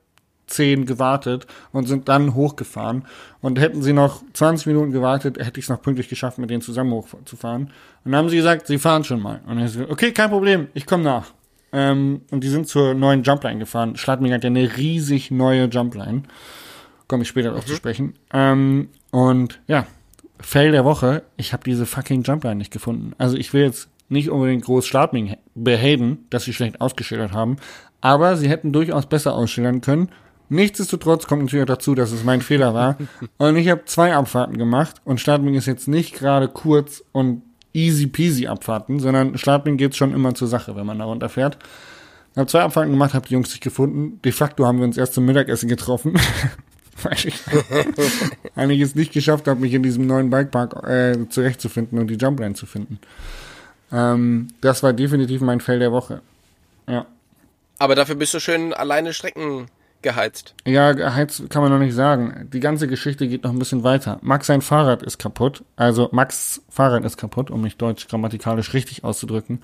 zehn 0.48 0.86
gewartet 0.86 1.46
und 1.70 1.86
sind 1.86 2.08
dann 2.08 2.34
hochgefahren. 2.34 3.04
Und 3.40 3.60
hätten 3.60 3.80
sie 3.80 3.92
noch 3.92 4.24
20 4.32 4.66
Minuten 4.66 4.90
gewartet, 4.90 5.38
hätte 5.38 5.60
ich 5.60 5.66
es 5.66 5.68
noch 5.68 5.80
pünktlich 5.80 6.08
geschafft, 6.08 6.38
mit 6.38 6.50
denen 6.50 6.62
zusammen 6.62 6.90
hochzufahren. 6.90 7.70
Und 8.04 8.10
dann 8.10 8.16
haben 8.16 8.28
sie 8.28 8.38
gesagt, 8.38 8.66
sie 8.66 8.78
fahren 8.78 9.04
schon 9.04 9.22
mal. 9.22 9.40
Und 9.46 9.60
ich 9.60 9.70
so, 9.70 9.88
okay, 9.88 10.10
kein 10.10 10.30
Problem, 10.30 10.66
ich 10.74 10.84
komme 10.84 11.04
nach. 11.04 11.32
Ähm, 11.72 12.22
und 12.32 12.42
die 12.42 12.48
sind 12.48 12.66
zur 12.66 12.94
neuen 12.94 13.22
Jumpline 13.22 13.60
gefahren. 13.60 13.94
Schladming 13.94 14.32
hat 14.32 14.42
ja 14.42 14.50
eine 14.50 14.76
riesig 14.76 15.30
neue 15.30 15.66
Jumpline. 15.66 16.24
Komme 17.06 17.22
ich 17.22 17.28
später 17.28 17.50
darauf 17.50 17.66
zu 17.66 17.76
sprechen. 17.76 18.14
Ähm, 18.32 18.88
und 19.12 19.60
ja, 19.68 19.86
Fail 20.40 20.72
der 20.72 20.84
Woche, 20.84 21.22
ich 21.36 21.52
habe 21.52 21.64
diese 21.64 21.86
fucking 21.86 22.22
Jumpline 22.22 22.56
nicht 22.56 22.72
gefunden. 22.72 23.12
Also 23.18 23.36
ich 23.36 23.52
will 23.52 23.62
jetzt 23.62 23.88
nicht 24.08 24.30
unbedingt 24.30 24.64
groß 24.64 24.86
Schladming 24.86 25.36
behaden, 25.54 26.26
dass 26.30 26.44
sie 26.44 26.52
schlecht 26.52 26.80
ausgeschildert 26.80 27.32
haben, 27.32 27.56
aber 28.00 28.36
sie 28.36 28.48
hätten 28.48 28.72
durchaus 28.72 29.06
besser 29.06 29.34
ausschildern 29.34 29.80
können. 29.80 30.10
Nichtsdestotrotz 30.50 31.26
kommt 31.26 31.42
natürlich 31.42 31.62
auch 31.62 31.74
dazu, 31.74 31.94
dass 31.94 32.12
es 32.12 32.24
mein 32.24 32.42
Fehler 32.42 32.74
war. 32.74 32.98
Und 33.38 33.56
ich 33.56 33.68
habe 33.68 33.84
zwei 33.86 34.14
Abfahrten 34.14 34.58
gemacht 34.58 35.00
und 35.04 35.20
Schladming 35.20 35.54
ist 35.54 35.66
jetzt 35.66 35.88
nicht 35.88 36.14
gerade 36.14 36.48
kurz 36.48 37.02
und 37.12 37.42
easy 37.72 38.06
peasy 38.06 38.46
Abfahrten, 38.46 39.00
sondern 39.00 39.36
Schladming 39.38 39.78
geht 39.78 39.96
schon 39.96 40.12
immer 40.12 40.34
zur 40.34 40.48
Sache, 40.48 40.76
wenn 40.76 40.86
man 40.86 40.98
da 40.98 41.06
runterfährt. 41.06 41.58
Ich 42.32 42.38
habe 42.38 42.46
zwei 42.46 42.62
Abfahrten 42.62 42.92
gemacht, 42.92 43.14
habe 43.14 43.26
die 43.26 43.34
Jungs 43.34 43.50
nicht 43.50 43.62
gefunden. 43.62 44.20
De 44.22 44.32
facto 44.32 44.66
haben 44.66 44.78
wir 44.78 44.84
uns 44.84 44.96
erst 44.96 45.14
zum 45.14 45.24
Mittagessen 45.24 45.68
getroffen. 45.68 46.14
Weil 47.02 47.16
ich 47.24 47.35
eigentlich 48.54 48.80
es 48.80 48.94
nicht 48.94 49.12
geschafft 49.12 49.48
habe, 49.48 49.61
mich 49.61 49.74
in 49.74 49.83
diesem 49.83 50.07
neuen 50.07 50.30
Bikepark 50.30 50.88
äh, 50.88 51.28
zurechtzufinden 51.28 51.98
und 51.98 52.09
die 52.09 52.16
Jumpline 52.16 52.54
zu 52.54 52.66
finden. 52.66 52.98
Ähm, 53.92 54.48
das 54.61 54.83
war 54.83 54.92
definitiv 54.92 55.40
mein 55.40 55.61
Fell 55.61 55.78
der 55.78 55.92
Woche. 55.92 56.20
Ja. 56.88 57.07
Aber 57.78 57.94
dafür 57.94 58.14
bist 58.14 58.35
du 58.35 58.40
schön 58.40 58.72
alleine 58.72 59.12
Strecken 59.12 59.68
geheizt. 60.02 60.54
Ja, 60.64 60.92
geheizt 60.92 61.50
kann 61.50 61.62
man 61.62 61.72
noch 61.72 61.80
nicht 61.80 61.94
sagen. 61.94 62.48
Die 62.52 62.61
ganze 62.61 62.87
Geschichte 62.87 63.26
geht 63.26 63.42
noch 63.42 63.50
ein 63.50 63.59
bisschen 63.59 63.83
weiter. 63.83 64.18
Max 64.22 64.46
sein 64.46 64.61
Fahrrad 64.61 65.02
ist 65.02 65.18
kaputt. 65.18 65.64
Also 65.74 66.09
Max 66.12 66.62
Fahrrad 66.68 67.04
ist 67.04 67.16
kaputt, 67.16 67.50
um 67.50 67.62
mich 67.62 67.76
deutsch 67.76 68.07
grammatikalisch 68.07 68.72
richtig 68.74 69.02
auszudrücken. 69.02 69.61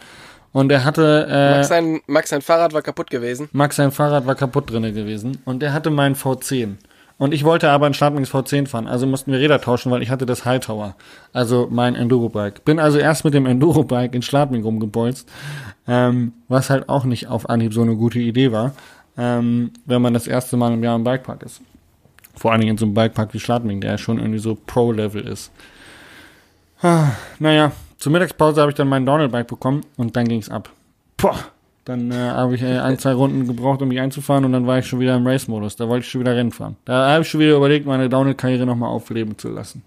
Und 0.53 0.73
er 0.73 0.85
hatte. 0.85 1.29
Äh, 1.31 1.57
Max, 1.57 1.69
sein, 1.69 2.01
Max 2.07 2.31
sein 2.31 2.43
Fahrrad 2.43 2.73
war 2.73 2.83
kaputt 2.83 3.11
gewesen. 3.11 3.49
Max 3.53 3.77
sein 3.77 3.93
Fahrrad 3.93 4.27
war 4.27 4.35
kaputt 4.35 4.71
drinne 4.71 4.93
gewesen. 4.93 5.39
Und 5.45 5.63
er 5.63 5.73
hatte 5.73 5.91
meinen 5.91 6.17
V10. 6.17 6.77
Und 7.21 7.35
ich 7.35 7.45
wollte 7.45 7.69
aber 7.69 7.85
ein 7.85 7.93
Schladmings 7.93 8.33
V10 8.33 8.67
fahren. 8.67 8.87
Also 8.87 9.07
mussten 9.07 9.31
wir 9.31 9.39
Räder 9.39 9.61
tauschen, 9.61 9.93
weil 9.93 10.03
ich 10.03 10.09
hatte 10.09 10.25
das 10.25 10.47
Hightower. 10.47 10.97
Also 11.35 11.69
mein 11.71 11.95
Enduro-Bike. 11.95 12.65
Bin 12.65 12.79
also 12.79 12.97
erst 12.97 13.27
mit 13.27 13.35
dem 13.35 13.45
Enduro-Bike 13.45 14.15
in 14.15 14.23
Schladming 14.23 14.63
rumgebolzt. 14.63 15.29
Ähm, 15.87 16.33
was 16.49 16.71
halt 16.71 16.89
auch 16.89 17.05
nicht 17.05 17.27
auf 17.27 17.51
Anhieb 17.51 17.75
so 17.75 17.83
eine 17.83 17.95
gute 17.95 18.19
Idee 18.19 18.53
war. 18.53 18.73
Ähm, 19.19 19.71
wenn 19.85 20.01
man 20.01 20.15
das 20.15 20.27
erste 20.27 20.57
Mal 20.57 20.73
im 20.73 20.83
Jahr 20.83 20.97
im 20.97 21.05
Bikepark 21.05 21.43
ist. 21.43 21.61
Vor 22.35 22.53
allen 22.53 22.63
Dingen 22.63 22.71
in 22.71 22.79
so 22.79 22.87
einem 22.87 22.95
Bikepark 22.95 23.35
wie 23.35 23.41
Schladming, 23.41 23.83
der 23.83 23.99
schon 23.99 24.19
irgendwie 24.19 24.39
so 24.39 24.55
Pro-Level 24.55 25.29
ist. 25.29 25.53
Ah, 26.81 27.09
naja, 27.39 27.73
zur 27.99 28.13
Mittagspause 28.13 28.63
habe 28.63 28.71
ich 28.71 28.77
dann 28.77 28.89
mein 28.89 29.05
Downhill-Bike 29.05 29.47
bekommen 29.47 29.83
und 29.99 30.17
dann 30.17 30.27
ging's 30.27 30.49
ab. 30.49 30.71
Boah, 31.19 31.37
dann 31.91 32.13
äh, 32.13 32.15
habe 32.15 32.55
ich 32.55 32.63
äh, 32.63 32.79
ein, 32.79 32.99
zwei 32.99 33.13
Runden 33.13 33.47
gebraucht, 33.47 33.83
um 33.83 33.89
mich 33.89 34.01
einzufahren 34.01 34.45
und 34.45 34.53
dann 34.53 34.67
war 34.67 34.79
ich 34.79 34.87
schon 34.87 35.01
wieder 35.01 35.17
im 35.17 35.27
Race-Modus. 35.27 35.77
Da 35.77 35.89
wollte 35.89 36.05
ich 36.05 36.11
schon 36.11 36.21
wieder 36.21 36.37
Rennen 36.37 36.53
fahren. 36.53 36.77
Da 36.85 37.11
habe 37.11 37.23
ich 37.23 37.29
schon 37.29 37.41
wieder 37.41 37.57
überlegt, 37.57 37.85
meine 37.87 38.09
Downhill-Karriere 38.09 38.65
nochmal 38.65 38.91
aufleben 38.91 39.37
zu 39.37 39.49
lassen. 39.49 39.83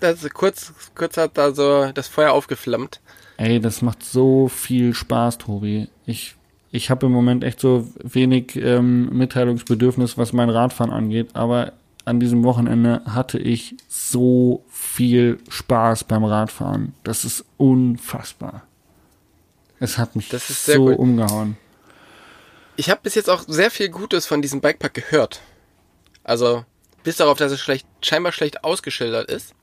Das 0.00 0.26
kurz, 0.30 0.72
kurz 0.94 1.16
hat 1.16 1.36
da 1.36 1.52
so 1.52 1.90
das 1.92 2.08
Feuer 2.08 2.32
aufgeflammt. 2.32 3.00
Ey, 3.36 3.60
das 3.60 3.82
macht 3.82 4.02
so 4.02 4.48
viel 4.48 4.94
Spaß, 4.94 5.38
Tobi. 5.38 5.88
Ich, 6.06 6.36
ich 6.70 6.90
habe 6.90 7.06
im 7.06 7.12
Moment 7.12 7.44
echt 7.44 7.60
so 7.60 7.88
wenig 8.02 8.56
ähm, 8.56 9.10
Mitteilungsbedürfnis, 9.10 10.16
was 10.16 10.32
mein 10.32 10.48
Radfahren 10.48 10.92
angeht, 10.92 11.30
aber 11.34 11.72
an 12.04 12.20
diesem 12.20 12.44
Wochenende 12.44 13.02
hatte 13.04 13.38
ich 13.38 13.76
so 13.88 14.64
viel 14.70 15.38
Spaß 15.48 16.04
beim 16.04 16.24
Radfahren. 16.24 16.94
Das 17.02 17.24
ist 17.24 17.44
unfassbar. 17.56 18.62
Es 19.80 19.98
hat 19.98 20.14
mich 20.14 20.28
Das 20.28 20.48
ist 20.50 20.64
sehr 20.66 20.76
so 20.76 20.84
cool. 20.86 20.94
umgehauen. 20.94 21.56
Ich 22.76 22.88
habe 22.90 23.00
bis 23.02 23.14
jetzt 23.14 23.28
auch 23.28 23.42
sehr 23.46 23.70
viel 23.70 23.88
Gutes 23.88 24.26
von 24.26 24.40
diesem 24.42 24.60
Bikepark 24.60 24.94
gehört. 24.94 25.40
Also, 26.22 26.64
bis 27.02 27.16
darauf, 27.16 27.38
dass 27.38 27.50
es 27.52 27.60
schlecht, 27.60 27.86
scheinbar 28.02 28.32
schlecht 28.32 28.62
ausgeschildert 28.64 29.30
ist. 29.30 29.54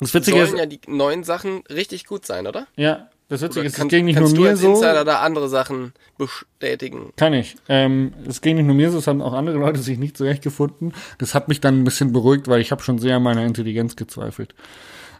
Das 0.00 0.14
Witzige 0.14 0.40
ist, 0.40 0.50
Sollen 0.50 0.60
ja 0.60 0.66
die 0.66 0.80
neuen 0.86 1.24
Sachen 1.24 1.64
richtig 1.68 2.06
gut 2.06 2.24
sein, 2.24 2.46
oder? 2.46 2.66
ja, 2.76 3.08
das 3.30 3.42
Witzige 3.42 3.60
Oder 3.60 3.66
ist, 3.68 3.78
es 3.78 3.88
ging 3.88 4.04
nicht 4.06 4.14
nur 4.14 4.24
kannst 4.24 4.36
du 4.38 4.40
mir 4.42 4.56
so. 4.56 4.70
Insider 4.70 5.04
da 5.04 5.20
andere 5.20 5.48
Sachen 5.50 5.92
bestätigen? 6.16 7.12
Kann 7.16 7.34
ich. 7.34 7.56
Ähm, 7.68 8.14
es 8.26 8.40
ging 8.40 8.56
nicht 8.56 8.64
nur 8.64 8.74
mir 8.74 8.90
so, 8.90 8.98
es 8.98 9.06
haben 9.06 9.20
auch 9.20 9.34
andere 9.34 9.58
Leute 9.58 9.80
sich 9.80 9.98
nicht 9.98 10.16
zurechtgefunden. 10.16 10.94
Das 11.18 11.34
hat 11.34 11.48
mich 11.48 11.60
dann 11.60 11.80
ein 11.80 11.84
bisschen 11.84 12.12
beruhigt, 12.12 12.48
weil 12.48 12.60
ich 12.62 12.70
habe 12.70 12.82
schon 12.82 12.98
sehr 12.98 13.16
an 13.16 13.22
meiner 13.22 13.44
Intelligenz 13.44 13.96
gezweifelt. 13.96 14.54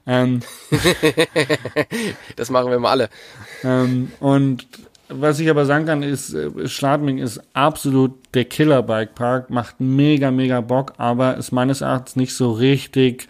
Ähm, 0.07 0.41
Das 2.37 2.51
machen 2.51 2.71
wir 2.71 2.79
mal 2.79 2.91
alle. 2.91 3.09
ähm, 3.65 4.13
und 4.21 4.67
was 5.11 5.41
ich 5.41 5.49
aber 5.49 5.65
sagen 5.65 5.87
kann, 5.87 6.03
ist, 6.03 6.35
äh, 6.35 6.69
Schladming 6.69 7.19
ist 7.19 7.41
absolut 7.55 8.13
der 8.35 8.45
Killer-Bike-Park, 8.45 9.51
macht 9.51 9.81
mega, 9.81 10.31
mega 10.31 10.61
Bock, 10.61 10.95
aber 10.99 11.37
ist 11.37 11.51
meines 11.51 11.81
Erachtens 11.81 12.17
nicht 12.17 12.35
so 12.35 12.53
richtig 12.53 13.27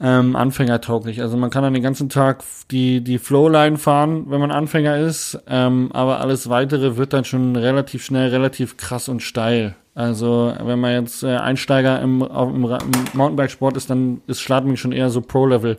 ähm, 0.00 0.36
anfängertauglich. 0.36 1.22
Also 1.22 1.36
man 1.36 1.50
kann 1.50 1.62
dann 1.62 1.72
den 1.74 1.82
ganzen 1.82 2.08
Tag 2.08 2.42
die, 2.70 3.00
die 3.00 3.18
Flowline 3.18 3.78
fahren, 3.78 4.24
wenn 4.28 4.40
man 4.40 4.50
Anfänger 4.50 4.98
ist, 4.98 5.38
ähm, 5.46 5.90
aber 5.92 6.20
alles 6.20 6.48
weitere 6.48 6.96
wird 6.96 7.12
dann 7.12 7.24
schon 7.24 7.56
relativ 7.56 8.04
schnell, 8.04 8.28
relativ 8.28 8.76
krass 8.76 9.08
und 9.08 9.22
steil. 9.22 9.76
Also 9.96 10.52
wenn 10.60 10.78
man 10.78 10.92
jetzt 10.92 11.22
äh, 11.22 11.36
Einsteiger 11.36 12.02
im, 12.02 12.22
auf, 12.22 12.50
im, 12.50 12.64
im 12.64 12.92
Mountainbike-Sport 13.14 13.78
ist, 13.78 13.88
dann 13.88 14.20
ist 14.26 14.42
Schladming 14.42 14.76
schon 14.76 14.92
eher 14.92 15.08
so 15.08 15.22
Pro-Level. 15.22 15.78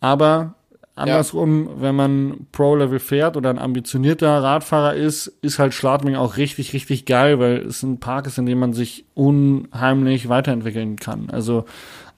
Aber 0.00 0.54
andersrum, 0.96 1.68
wenn 1.78 1.94
man 1.94 2.48
Pro-Level 2.50 2.98
fährt 2.98 3.36
oder 3.36 3.50
ein 3.50 3.60
ambitionierter 3.60 4.42
Radfahrer 4.42 4.94
ist, 4.94 5.28
ist 5.42 5.60
halt 5.60 5.74
Schladming 5.74 6.16
auch 6.16 6.36
richtig, 6.38 6.72
richtig 6.72 7.06
geil, 7.06 7.38
weil 7.38 7.58
es 7.58 7.84
ein 7.84 8.00
Park 8.00 8.26
ist, 8.26 8.38
in 8.38 8.46
dem 8.46 8.58
man 8.58 8.72
sich 8.72 9.04
unheimlich 9.14 10.28
weiterentwickeln 10.28 10.96
kann. 10.96 11.30
Also 11.30 11.66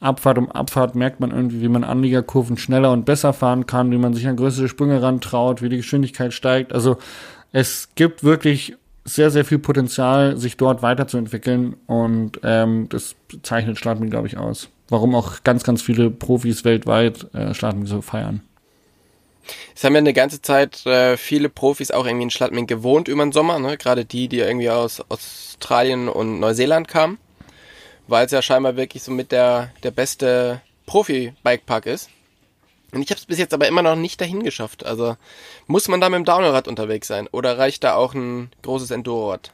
Abfahrt 0.00 0.38
um 0.38 0.50
Abfahrt 0.50 0.94
merkt 0.94 1.20
man 1.20 1.30
irgendwie, 1.30 1.60
wie 1.60 1.68
man 1.68 1.84
Anliegerkurven 1.84 2.56
schneller 2.56 2.90
und 2.92 3.04
besser 3.04 3.34
fahren 3.34 3.66
kann, 3.66 3.90
wie 3.90 3.98
man 3.98 4.14
sich 4.14 4.26
an 4.26 4.36
größere 4.36 4.68
Sprünge 4.68 5.02
rantraut, 5.02 5.60
wie 5.60 5.68
die 5.68 5.76
Geschwindigkeit 5.76 6.32
steigt. 6.32 6.72
Also 6.72 6.96
es 7.52 7.90
gibt 7.96 8.24
wirklich 8.24 8.76
sehr, 9.06 9.30
sehr 9.30 9.44
viel 9.44 9.58
Potenzial, 9.58 10.36
sich 10.36 10.56
dort 10.56 10.82
weiterzuentwickeln 10.82 11.76
und 11.86 12.40
ähm, 12.42 12.88
das 12.88 13.14
zeichnet 13.42 13.78
Schladming, 13.78 14.10
glaube 14.10 14.26
ich, 14.26 14.36
aus. 14.36 14.68
Warum 14.88 15.14
auch 15.14 15.42
ganz, 15.44 15.62
ganz 15.62 15.80
viele 15.80 16.10
Profis 16.10 16.64
weltweit 16.64 17.32
äh, 17.34 17.54
Schladming 17.54 17.86
so 17.86 18.02
feiern. 18.02 18.42
Es 19.76 19.84
haben 19.84 19.94
ja 19.94 19.98
eine 19.98 20.12
ganze 20.12 20.42
Zeit 20.42 20.84
äh, 20.86 21.16
viele 21.16 21.48
Profis 21.48 21.92
auch 21.92 22.04
irgendwie 22.04 22.24
in 22.24 22.30
Schladming 22.30 22.66
gewohnt 22.66 23.06
über 23.06 23.24
den 23.24 23.32
Sommer, 23.32 23.60
ne? 23.60 23.76
gerade 23.76 24.04
die, 24.04 24.26
die 24.26 24.40
irgendwie 24.40 24.70
aus 24.70 25.00
Australien 25.08 26.08
und 26.08 26.40
Neuseeland 26.40 26.88
kamen, 26.88 27.18
weil 28.08 28.26
es 28.26 28.32
ja 28.32 28.42
scheinbar 28.42 28.76
wirklich 28.76 29.04
so 29.04 29.12
mit 29.12 29.30
der, 29.30 29.70
der 29.84 29.92
beste 29.92 30.60
Profi-Bikepark 30.86 31.86
ist. 31.86 32.10
Und 32.96 33.02
ich 33.02 33.10
habe 33.10 33.18
es 33.20 33.26
bis 33.26 33.38
jetzt 33.38 33.54
aber 33.54 33.68
immer 33.68 33.82
noch 33.82 33.94
nicht 33.96 34.20
dahin 34.20 34.42
geschafft. 34.42 34.84
Also 34.84 35.16
muss 35.66 35.86
man 35.88 36.00
da 36.00 36.08
mit 36.08 36.18
dem 36.18 36.24
Downrad 36.24 36.66
unterwegs 36.66 37.06
sein 37.06 37.28
oder 37.30 37.58
reicht 37.58 37.84
da 37.84 37.94
auch 37.94 38.14
ein 38.14 38.50
großes 38.62 38.90
Enduro-Rad? 38.90 39.52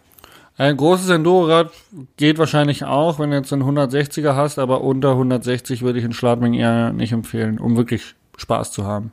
Ein 0.59 0.77
großes 0.77 1.09
Enduro-Rad 1.09 1.71
geht 2.17 2.39
wahrscheinlich 2.39 2.85
auch, 2.85 3.19
wenn 3.19 3.31
du 3.31 3.37
jetzt 3.37 3.53
einen 3.53 3.63
160er 3.63 4.35
hast, 4.37 4.59
aber 4.59 4.83
unter 4.83 5.11
160 5.13 5.83
würde 5.83 5.99
ich 5.99 6.05
in 6.05 6.13
Schladming 6.13 6.55
eher 6.55 6.93
nicht 6.93 7.13
empfehlen, 7.13 7.59
um 7.59 7.77
wirklich 7.77 8.15
Spaß 8.37 8.71
zu 8.73 8.85
haben. 8.85 9.13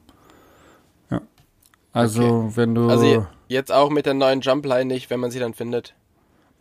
Ja. 1.09 1.21
Also, 1.93 2.51
wenn 2.55 2.75
du. 2.75 2.89
Also 2.89 3.05
je- 3.05 3.21
jetzt 3.47 3.71
auch 3.71 3.89
mit 3.89 4.05
der 4.05 4.13
neuen 4.13 4.41
Jumpline 4.41 4.85
nicht, 4.85 5.09
wenn 5.09 5.19
man 5.19 5.31
sie 5.31 5.39
dann 5.39 5.53
findet. 5.53 5.93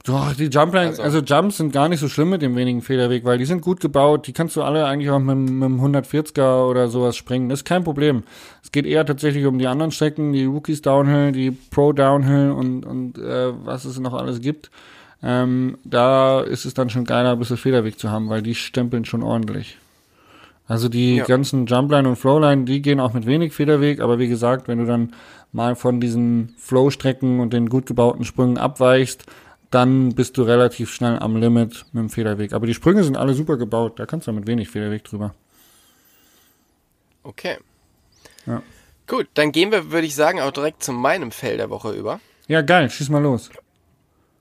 Doch, 0.04 0.32
die 0.34 0.44
Jumpline, 0.46 0.88
Also- 0.88 1.02
also, 1.02 1.18
Jumps 1.20 1.58
sind 1.58 1.72
gar 1.72 1.88
nicht 1.88 2.00
so 2.00 2.08
schlimm 2.08 2.30
mit 2.30 2.40
dem 2.40 2.56
wenigen 2.56 2.80
Federweg, 2.82 3.24
weil 3.24 3.36
die 3.36 3.44
sind 3.44 3.60
gut 3.60 3.80
gebaut. 3.80 4.26
Die 4.26 4.32
kannst 4.32 4.56
du 4.56 4.62
alle 4.62 4.86
eigentlich 4.86 5.10
auch 5.10 5.18
mit, 5.18 5.36
mit 5.36 5.62
dem 5.68 5.80
140er 5.82 6.66
oder 6.68 6.88
sowas 6.88 7.16
springen. 7.16 7.48
Das 7.48 7.60
ist 7.60 7.64
kein 7.64 7.84
Problem. 7.84 8.22
Es 8.62 8.72
geht 8.72 8.86
eher 8.86 9.04
tatsächlich 9.04 9.44
um 9.44 9.58
die 9.58 9.66
anderen 9.66 9.90
Strecken, 9.90 10.32
die 10.32 10.44
Rookies 10.44 10.80
Downhill, 10.82 11.32
die 11.32 11.50
Pro 11.50 11.92
Downhill 11.92 12.52
und, 12.52 12.86
und 12.86 13.18
äh, 13.18 13.52
was 13.64 13.84
es 13.84 13.98
noch 13.98 14.14
alles 14.14 14.40
gibt. 14.40 14.70
Ähm, 15.22 15.76
da 15.84 16.40
ist 16.40 16.64
es 16.64 16.74
dann 16.74 16.90
schon 16.90 17.04
geiler, 17.04 17.32
ein 17.32 17.38
bisschen 17.38 17.56
Federweg 17.56 17.98
zu 17.98 18.10
haben, 18.10 18.28
weil 18.30 18.40
die 18.40 18.54
stempeln 18.54 19.04
schon 19.04 19.22
ordentlich. 19.24 19.76
Also 20.68 20.88
die 20.88 21.16
Ja. 21.16 21.24
ganzen 21.24 21.66
Jumpline 21.66 22.08
und 22.08 22.16
Flowline, 22.16 22.64
die 22.64 22.80
gehen 22.82 23.00
auch 23.00 23.14
mit 23.14 23.26
wenig 23.26 23.52
Federweg, 23.52 24.00
aber 24.00 24.18
wie 24.18 24.28
gesagt, 24.28 24.68
wenn 24.68 24.78
du 24.78 24.86
dann 24.86 25.12
mal 25.50 25.74
von 25.74 25.98
diesen 26.00 26.54
Flow-Strecken 26.58 27.40
und 27.40 27.52
den 27.52 27.68
gut 27.68 27.86
gebauten 27.86 28.24
Sprüngen 28.24 28.58
abweichst, 28.58 29.24
dann 29.70 30.14
bist 30.14 30.36
du 30.38 30.42
relativ 30.42 30.90
schnell 30.92 31.18
am 31.18 31.36
Limit 31.36 31.84
mit 31.92 32.02
dem 32.02 32.10
Federweg. 32.10 32.52
Aber 32.52 32.66
die 32.66 32.74
Sprünge 32.74 33.04
sind 33.04 33.16
alle 33.16 33.34
super 33.34 33.56
gebaut, 33.56 33.98
da 33.98 34.06
kannst 34.06 34.26
du 34.26 34.32
mit 34.32 34.46
wenig 34.46 34.68
Federweg 34.68 35.04
drüber. 35.04 35.34
Okay. 37.22 37.58
Ja. 38.46 38.62
Gut, 39.06 39.28
dann 39.34 39.52
gehen 39.52 39.70
wir, 39.72 39.90
würde 39.90 40.06
ich 40.06 40.14
sagen, 40.14 40.40
auch 40.40 40.50
direkt 40.50 40.82
zu 40.82 40.92
meinem 40.92 41.30
Fell 41.30 41.56
der 41.56 41.70
Woche 41.70 41.92
über. 41.92 42.20
Ja, 42.46 42.62
geil, 42.62 42.88
schieß 42.90 43.08
mal 43.10 43.22
los. 43.22 43.50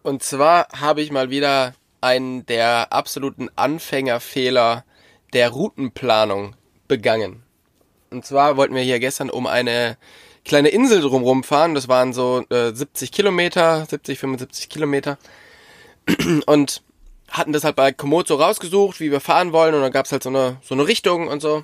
Und 0.04 0.24
zwar 0.24 0.68
habe 0.80 1.02
ich 1.02 1.12
mal 1.12 1.30
wieder 1.30 1.74
einen 2.00 2.46
der 2.46 2.94
absoluten 2.94 3.50
Anfängerfehler 3.56 4.86
der 5.34 5.50
Routenplanung 5.50 6.56
begangen. 6.88 7.44
Und 8.10 8.26
zwar 8.26 8.56
wollten 8.56 8.76
wir 8.76 8.84
hier 8.84 9.00
gestern 9.00 9.30
um 9.30 9.48
eine 9.48 9.98
kleine 10.48 10.70
Insel 10.70 11.02
drumherum 11.02 11.44
fahren. 11.44 11.76
Das 11.76 11.88
waren 11.88 12.14
so 12.14 12.44
äh, 12.50 12.74
70 12.74 13.12
Kilometer, 13.12 13.86
70, 13.86 14.20
75 14.20 14.70
Kilometer. 14.70 15.18
Und 16.46 16.82
hatten 17.30 17.54
das 17.54 17.64
halt 17.64 17.76
bei 17.76 17.92
Komoot 17.92 18.28
so 18.28 18.36
rausgesucht, 18.36 19.00
wie 19.00 19.12
wir 19.12 19.20
fahren 19.20 19.52
wollen. 19.52 19.76
Und 19.76 19.82
dann 19.82 19.92
gab's 19.92 20.12
halt 20.12 20.24
so 20.24 20.30
eine, 20.30 20.58
so 20.64 20.74
eine 20.74 20.88
Richtung 20.88 21.28
und 21.28 21.42
so. 21.42 21.64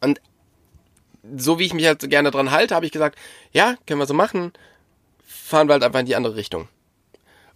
Und 0.00 0.20
so 1.36 1.58
wie 1.58 1.64
ich 1.64 1.74
mich 1.74 1.86
halt 1.86 2.02
so 2.02 2.08
gerne 2.08 2.30
dran 2.30 2.50
halte, 2.50 2.74
habe 2.74 2.86
ich 2.86 2.92
gesagt, 2.92 3.18
ja, 3.52 3.76
können 3.86 4.00
wir 4.00 4.06
so 4.06 4.14
machen. 4.14 4.52
Fahren 5.24 5.68
wir 5.68 5.74
halt 5.74 5.84
einfach 5.84 6.00
in 6.00 6.06
die 6.06 6.16
andere 6.16 6.36
Richtung. 6.36 6.68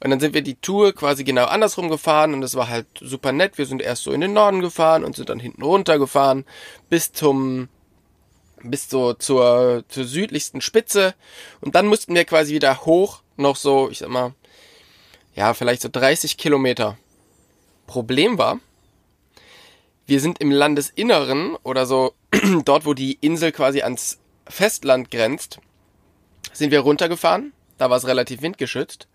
Und 0.02 0.10
dann 0.10 0.20
sind 0.20 0.34
wir 0.34 0.42
die 0.42 0.56
Tour 0.56 0.92
quasi 0.92 1.24
genau 1.24 1.46
andersrum 1.46 1.88
gefahren 1.88 2.34
und 2.34 2.42
das 2.42 2.54
war 2.54 2.68
halt 2.68 2.86
super 3.00 3.32
nett. 3.32 3.56
Wir 3.56 3.66
sind 3.66 3.80
erst 3.80 4.04
so 4.04 4.12
in 4.12 4.20
den 4.20 4.34
Norden 4.34 4.60
gefahren 4.60 5.04
und 5.04 5.16
sind 5.16 5.30
dann 5.30 5.40
hinten 5.40 5.62
runter 5.62 5.98
gefahren 5.98 6.44
bis 6.90 7.12
zum 7.12 7.68
bis 8.70 8.88
so 8.88 9.14
zur, 9.14 9.84
zur 9.88 10.04
südlichsten 10.04 10.60
Spitze 10.60 11.14
und 11.60 11.74
dann 11.74 11.86
mussten 11.86 12.14
wir 12.14 12.24
quasi 12.24 12.54
wieder 12.54 12.84
hoch, 12.84 13.22
noch 13.36 13.56
so, 13.56 13.90
ich 13.90 13.98
sag 13.98 14.08
mal, 14.08 14.34
ja, 15.34 15.54
vielleicht 15.54 15.82
so 15.82 15.88
30 15.90 16.36
Kilometer. 16.38 16.96
Problem 17.86 18.38
war, 18.38 18.58
wir 20.06 20.20
sind 20.20 20.40
im 20.40 20.50
Landesinneren 20.50 21.56
oder 21.62 21.86
so, 21.86 22.14
dort 22.64 22.86
wo 22.86 22.94
die 22.94 23.18
Insel 23.20 23.52
quasi 23.52 23.82
ans 23.82 24.18
Festland 24.48 25.10
grenzt, 25.10 25.58
sind 26.52 26.70
wir 26.70 26.80
runtergefahren, 26.80 27.52
da 27.78 27.90
war 27.90 27.96
es 27.96 28.06
relativ 28.06 28.42
windgeschützt. 28.42 29.08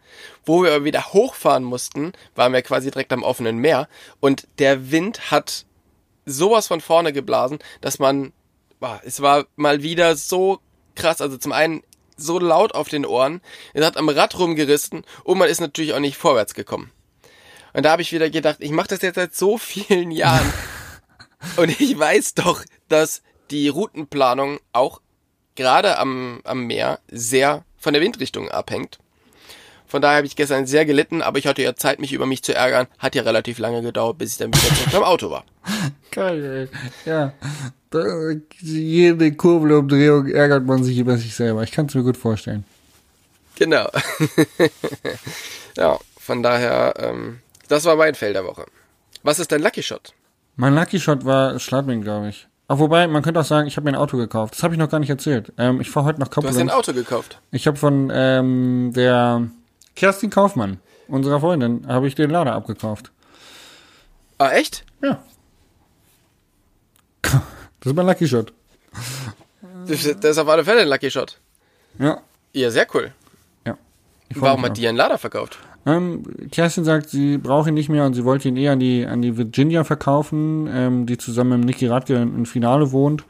Wo 0.45 0.63
wir 0.63 0.73
aber 0.73 0.85
wieder 0.85 1.13
hochfahren 1.13 1.63
mussten, 1.63 2.13
waren 2.35 2.53
wir 2.53 2.61
quasi 2.61 2.91
direkt 2.91 3.13
am 3.13 3.23
offenen 3.23 3.57
Meer 3.57 3.87
und 4.19 4.47
der 4.59 4.91
Wind 4.91 5.31
hat 5.31 5.65
sowas 6.25 6.67
von 6.67 6.81
vorne 6.81 7.13
geblasen, 7.13 7.59
dass 7.79 7.99
man, 7.99 8.33
boah, 8.81 8.99
es 9.05 9.21
war 9.21 9.45
mal 9.55 9.83
wieder 9.83 10.17
so 10.17 10.59
krass. 10.95 11.21
Also 11.21 11.37
zum 11.37 11.53
einen 11.53 11.83
so 12.17 12.37
laut 12.37 12.75
auf 12.75 12.89
den 12.89 13.05
Ohren, 13.05 13.41
es 13.73 13.85
hat 13.85 13.95
am 13.95 14.09
Rad 14.09 14.37
rumgerissen 14.37 15.05
und 15.23 15.37
man 15.37 15.47
ist 15.47 15.61
natürlich 15.61 15.93
auch 15.93 15.99
nicht 15.99 16.17
vorwärts 16.17 16.53
gekommen. 16.53 16.91
Und 17.73 17.83
da 17.83 17.91
habe 17.91 18.01
ich 18.01 18.11
wieder 18.11 18.29
gedacht, 18.29 18.57
ich 18.59 18.71
mache 18.71 18.89
das 18.89 19.01
jetzt 19.01 19.15
seit 19.15 19.33
so 19.33 19.57
vielen 19.57 20.11
Jahren 20.11 20.51
und 21.55 21.79
ich 21.79 21.97
weiß 21.97 22.33
doch, 22.33 22.63
dass 22.89 23.23
die 23.49 23.69
Routenplanung 23.69 24.59
auch 24.73 25.01
gerade 25.55 25.97
am, 25.97 26.41
am 26.43 26.65
Meer 26.65 26.99
sehr 27.07 27.63
von 27.77 27.93
der 27.93 28.01
Windrichtung 28.01 28.49
abhängt. 28.49 28.99
Von 29.91 30.01
daher 30.01 30.19
habe 30.19 30.25
ich 30.25 30.37
gestern 30.37 30.65
sehr 30.67 30.85
gelitten, 30.85 31.21
aber 31.21 31.37
ich 31.37 31.47
hatte 31.47 31.61
ja 31.61 31.75
Zeit, 31.75 31.99
mich 31.99 32.13
über 32.13 32.25
mich 32.25 32.43
zu 32.43 32.55
ärgern. 32.55 32.87
Hat 32.97 33.13
ja 33.13 33.23
relativ 33.23 33.59
lange 33.59 33.81
gedauert, 33.81 34.17
bis 34.17 34.31
ich 34.31 34.37
dann 34.37 34.47
wieder 34.47 34.73
zurück 34.73 34.93
beim 34.93 35.03
Auto 35.03 35.29
war. 35.29 35.43
Geil, 36.11 36.69
ey. 37.05 37.11
Ja. 37.11 37.33
Da, 37.89 38.01
jede 38.61 39.33
Kurbelumdrehung 39.33 40.27
ärgert 40.27 40.65
man 40.65 40.81
sich 40.85 40.97
über 40.97 41.17
sich 41.17 41.35
selber. 41.35 41.63
Ich 41.63 41.73
kann 41.73 41.87
es 41.87 41.93
mir 41.93 42.03
gut 42.03 42.15
vorstellen. 42.15 42.63
Genau. 43.59 43.89
ja, 45.75 45.99
von 46.17 46.41
daher, 46.41 46.93
ähm, 46.97 47.41
das 47.67 47.83
war 47.83 47.97
mein 47.97 48.15
Fail 48.15 48.31
der 48.31 48.45
Woche. 48.45 48.63
Was 49.23 49.39
ist 49.39 49.51
dein 49.51 49.61
Lucky 49.61 49.83
Shot? 49.83 50.13
Mein 50.55 50.73
Lucky 50.73 51.01
Shot 51.01 51.25
war 51.25 51.59
Schladming, 51.59 52.01
glaube 52.01 52.29
ich. 52.29 52.47
Ach, 52.69 52.79
wobei, 52.79 53.07
man 53.07 53.23
könnte 53.23 53.41
auch 53.41 53.45
sagen, 53.45 53.67
ich 53.67 53.75
habe 53.75 53.83
mir 53.83 53.97
ein 53.97 54.01
Auto 54.01 54.15
gekauft. 54.15 54.53
Das 54.53 54.63
habe 54.63 54.73
ich 54.73 54.79
noch 54.79 54.89
gar 54.89 54.99
nicht 54.99 55.09
erzählt. 55.09 55.51
Ähm, 55.57 55.81
ich 55.81 55.89
fahre 55.89 56.05
heute 56.05 56.21
nach 56.21 56.29
Du 56.29 56.37
hast 56.37 56.45
Koblenz. 56.45 56.55
dir 56.55 56.61
ein 56.61 56.69
Auto 56.69 56.93
gekauft. 56.93 57.41
Ich 57.51 57.67
habe 57.67 57.75
von 57.75 58.09
ähm, 58.13 58.93
der 58.95 59.49
Kerstin 59.95 60.29
Kaufmann, 60.29 60.79
unserer 61.07 61.39
Freundin, 61.39 61.87
habe 61.87 62.07
ich 62.07 62.15
den 62.15 62.29
Lader 62.29 62.53
abgekauft. 62.53 63.11
Ah, 64.37 64.51
echt? 64.51 64.85
Ja. 65.01 65.21
Das 67.21 67.41
ist 67.85 67.95
mein 67.95 68.05
Lucky 68.05 68.27
Shot. 68.27 68.53
Das 69.87 70.05
ist 70.05 70.37
auf 70.37 70.47
alle 70.47 70.63
Fälle 70.63 70.81
ein 70.81 70.87
Lucky 70.87 71.09
Shot. 71.09 71.39
Ja. 71.99 72.21
Ja, 72.53 72.69
sehr 72.69 72.87
cool. 72.93 73.11
Ja. 73.65 73.77
Warum 74.35 74.63
hat 74.63 74.77
die 74.77 74.87
einen 74.87 74.97
Lader 74.97 75.17
verkauft? 75.17 75.57
Ähm, 75.85 76.23
Kerstin 76.51 76.83
sagt, 76.83 77.09
sie 77.09 77.37
braucht 77.37 77.67
ihn 77.67 77.73
nicht 77.73 77.89
mehr 77.89 78.05
und 78.05 78.13
sie 78.13 78.23
wollte 78.23 78.47
ihn 78.47 78.57
eher 78.57 78.73
an 78.73 78.79
die, 78.79 79.05
an 79.05 79.21
die 79.21 79.37
Virginia 79.37 79.83
verkaufen, 79.83 80.69
ähm, 80.71 81.05
die 81.07 81.17
zusammen 81.17 81.61
mit 81.61 81.69
Niki 81.69 81.87
Radke 81.87 82.15
im 82.15 82.45
Finale 82.45 82.91
wohnt. 82.91 83.23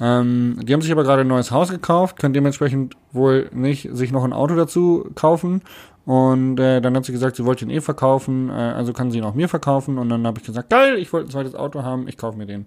Ähm, 0.00 0.58
die 0.62 0.72
haben 0.72 0.80
sich 0.80 0.90
aber 0.90 1.04
gerade 1.04 1.20
ein 1.20 1.28
neues 1.28 1.50
Haus 1.50 1.68
gekauft, 1.68 2.18
können 2.18 2.32
dementsprechend 2.32 2.96
wohl 3.12 3.50
nicht 3.52 3.88
sich 3.92 4.10
noch 4.10 4.24
ein 4.24 4.32
Auto 4.32 4.56
dazu 4.56 5.10
kaufen. 5.14 5.62
Und 6.04 6.58
äh, 6.58 6.80
dann 6.80 6.96
hat 6.96 7.04
sie 7.04 7.12
gesagt, 7.12 7.36
sie 7.36 7.44
wollte 7.44 7.64
ihn 7.64 7.70
eh 7.70 7.80
verkaufen, 7.80 8.50
äh, 8.50 8.52
also 8.52 8.92
kann 8.92 9.10
sie 9.12 9.18
ihn 9.18 9.24
auch 9.24 9.34
mir 9.34 9.48
verkaufen. 9.48 9.98
Und 9.98 10.08
dann 10.08 10.26
habe 10.26 10.40
ich 10.40 10.44
gesagt, 10.46 10.68
geil, 10.70 10.96
ich 10.98 11.12
wollte 11.12 11.28
ein 11.28 11.30
zweites 11.30 11.54
Auto 11.54 11.82
haben, 11.82 12.08
ich 12.08 12.16
kaufe 12.16 12.36
mir 12.36 12.46
den. 12.46 12.66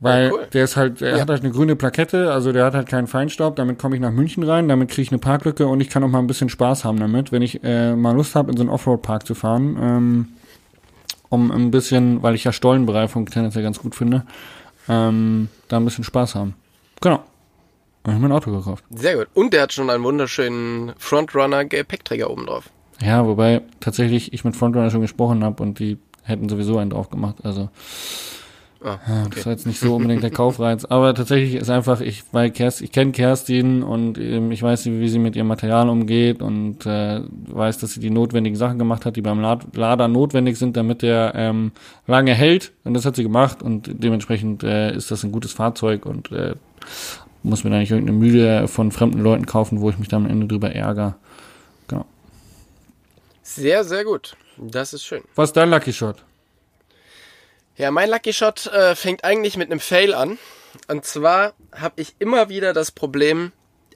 Weil 0.00 0.26
Ja, 0.26 0.32
cool. 0.32 0.46
der 0.52 0.64
ist 0.64 0.76
halt, 0.76 1.02
er 1.02 1.16
Ja. 1.16 1.22
hat 1.22 1.28
halt 1.28 1.42
eine 1.42 1.50
grüne 1.52 1.74
Plakette, 1.74 2.32
also 2.32 2.52
der 2.52 2.64
hat 2.64 2.74
halt 2.74 2.88
keinen 2.88 3.08
Feinstaub, 3.08 3.56
damit 3.56 3.78
komme 3.80 3.96
ich 3.96 4.00
nach 4.00 4.12
München 4.12 4.44
rein, 4.44 4.68
damit 4.68 4.90
kriege 4.90 5.02
ich 5.02 5.10
eine 5.10 5.18
Parklücke 5.18 5.66
und 5.66 5.80
ich 5.80 5.90
kann 5.90 6.04
auch 6.04 6.08
mal 6.08 6.20
ein 6.20 6.28
bisschen 6.28 6.48
Spaß 6.48 6.84
haben 6.84 7.00
damit, 7.00 7.32
wenn 7.32 7.42
ich 7.42 7.62
äh, 7.64 7.96
mal 7.96 8.14
Lust 8.14 8.36
habe, 8.36 8.50
in 8.52 8.56
so 8.56 8.62
einen 8.62 8.70
Offroad-Park 8.70 9.26
zu 9.26 9.34
fahren, 9.34 9.76
ähm, 9.80 10.28
um 11.30 11.50
ein 11.50 11.70
bisschen, 11.72 12.22
weil 12.22 12.36
ich 12.36 12.44
ja 12.44 12.52
Stollenbereifung 12.52 13.26
tendenziell 13.26 13.64
ganz 13.64 13.80
gut 13.80 13.96
finde, 13.96 14.24
ähm, 14.88 15.48
da 15.66 15.78
ein 15.78 15.84
bisschen 15.84 16.04
Spaß 16.04 16.36
haben. 16.36 16.54
Genau. 17.00 17.20
Und 18.04 18.14
ich 18.14 18.20
mir 18.20 18.26
ein 18.26 18.32
Auto 18.32 18.50
gekauft. 18.50 18.84
Sehr 18.90 19.16
gut. 19.16 19.28
Und 19.34 19.52
der 19.52 19.62
hat 19.62 19.72
schon 19.72 19.90
einen 19.90 20.04
wunderschönen 20.04 20.92
Frontrunner-Gepäckträger 20.98 22.30
oben 22.30 22.46
drauf. 22.46 22.70
Ja, 23.00 23.26
wobei 23.26 23.62
tatsächlich 23.80 24.32
ich 24.32 24.44
mit 24.44 24.56
Frontrunner 24.56 24.90
schon 24.90 25.02
gesprochen 25.02 25.44
habe 25.44 25.62
und 25.62 25.78
die 25.78 25.98
hätten 26.22 26.48
sowieso 26.48 26.78
einen 26.78 26.90
drauf 26.90 27.10
gemacht, 27.10 27.36
also 27.42 27.68
Ah, 28.80 28.98
Ja, 29.08 29.22
okay. 29.22 29.30
Das 29.34 29.46
war 29.46 29.52
jetzt 29.52 29.66
nicht 29.66 29.80
so 29.80 29.96
unbedingt 29.96 30.22
der 30.22 30.30
Kaufreiz, 30.30 30.84
aber 30.88 31.14
tatsächlich 31.14 31.56
ist 31.56 31.70
einfach, 31.70 32.00
ich 32.00 32.22
weil 32.30 32.50
Kerst, 32.50 32.80
ich 32.80 32.92
kenne 32.92 33.10
Kerstin 33.10 33.82
und 33.82 34.18
ähm, 34.18 34.52
ich 34.52 34.62
weiß, 34.62 34.86
wie 34.86 35.08
sie 35.08 35.18
mit 35.18 35.34
ihrem 35.34 35.48
Material 35.48 35.88
umgeht 35.88 36.42
und 36.42 36.86
äh, 36.86 37.22
weiß, 37.48 37.78
dass 37.78 37.94
sie 37.94 38.00
die 38.00 38.10
notwendigen 38.10 38.56
Sachen 38.56 38.78
gemacht 38.78 39.04
hat, 39.04 39.16
die 39.16 39.22
beim 39.22 39.40
Lad 39.40 39.74
Lader 39.74 40.06
notwendig 40.06 40.58
sind, 40.58 40.76
damit 40.76 41.02
der 41.02 41.32
ähm, 41.34 41.72
lange 42.06 42.34
hält. 42.34 42.72
Und 42.84 42.94
das 42.94 43.04
hat 43.04 43.16
sie 43.16 43.24
gemacht 43.24 43.62
und 43.62 43.90
dementsprechend 43.92 44.62
äh, 44.62 44.94
ist 44.94 45.10
das 45.10 45.24
ein 45.24 45.32
gutes 45.32 45.52
Fahrzeug 45.52 46.06
und 46.06 46.30
äh, 46.30 46.54
muss 47.48 47.64
mir 47.64 47.70
da 47.70 47.78
nicht 47.78 47.90
irgendeine 47.90 48.18
Mühle 48.18 48.68
von 48.68 48.92
fremden 48.92 49.20
Leuten 49.20 49.46
kaufen, 49.46 49.80
wo 49.80 49.90
ich 49.90 49.98
mich 49.98 50.08
dann 50.08 50.24
am 50.24 50.30
Ende 50.30 50.46
drüber 50.46 50.70
ärgere. 50.72 51.16
Genau. 51.88 52.04
Sehr, 53.42 53.84
sehr 53.84 54.04
gut. 54.04 54.36
Das 54.56 54.92
ist 54.92 55.04
schön. 55.04 55.22
Was 55.34 55.50
ist 55.50 55.56
dein 55.56 55.70
Lucky 55.70 55.92
Shot? 55.92 56.24
Ja, 57.76 57.90
mein 57.90 58.10
Lucky 58.10 58.32
Shot 58.32 58.66
äh, 58.66 58.94
fängt 58.94 59.24
eigentlich 59.24 59.56
mit 59.56 59.70
einem 59.70 59.80
Fail 59.80 60.12
an. 60.12 60.38
Und 60.88 61.04
zwar 61.04 61.54
habe 61.72 62.00
ich 62.00 62.14
immer 62.18 62.48
wieder 62.48 62.72
das 62.72 62.90
Problem, 62.90 63.52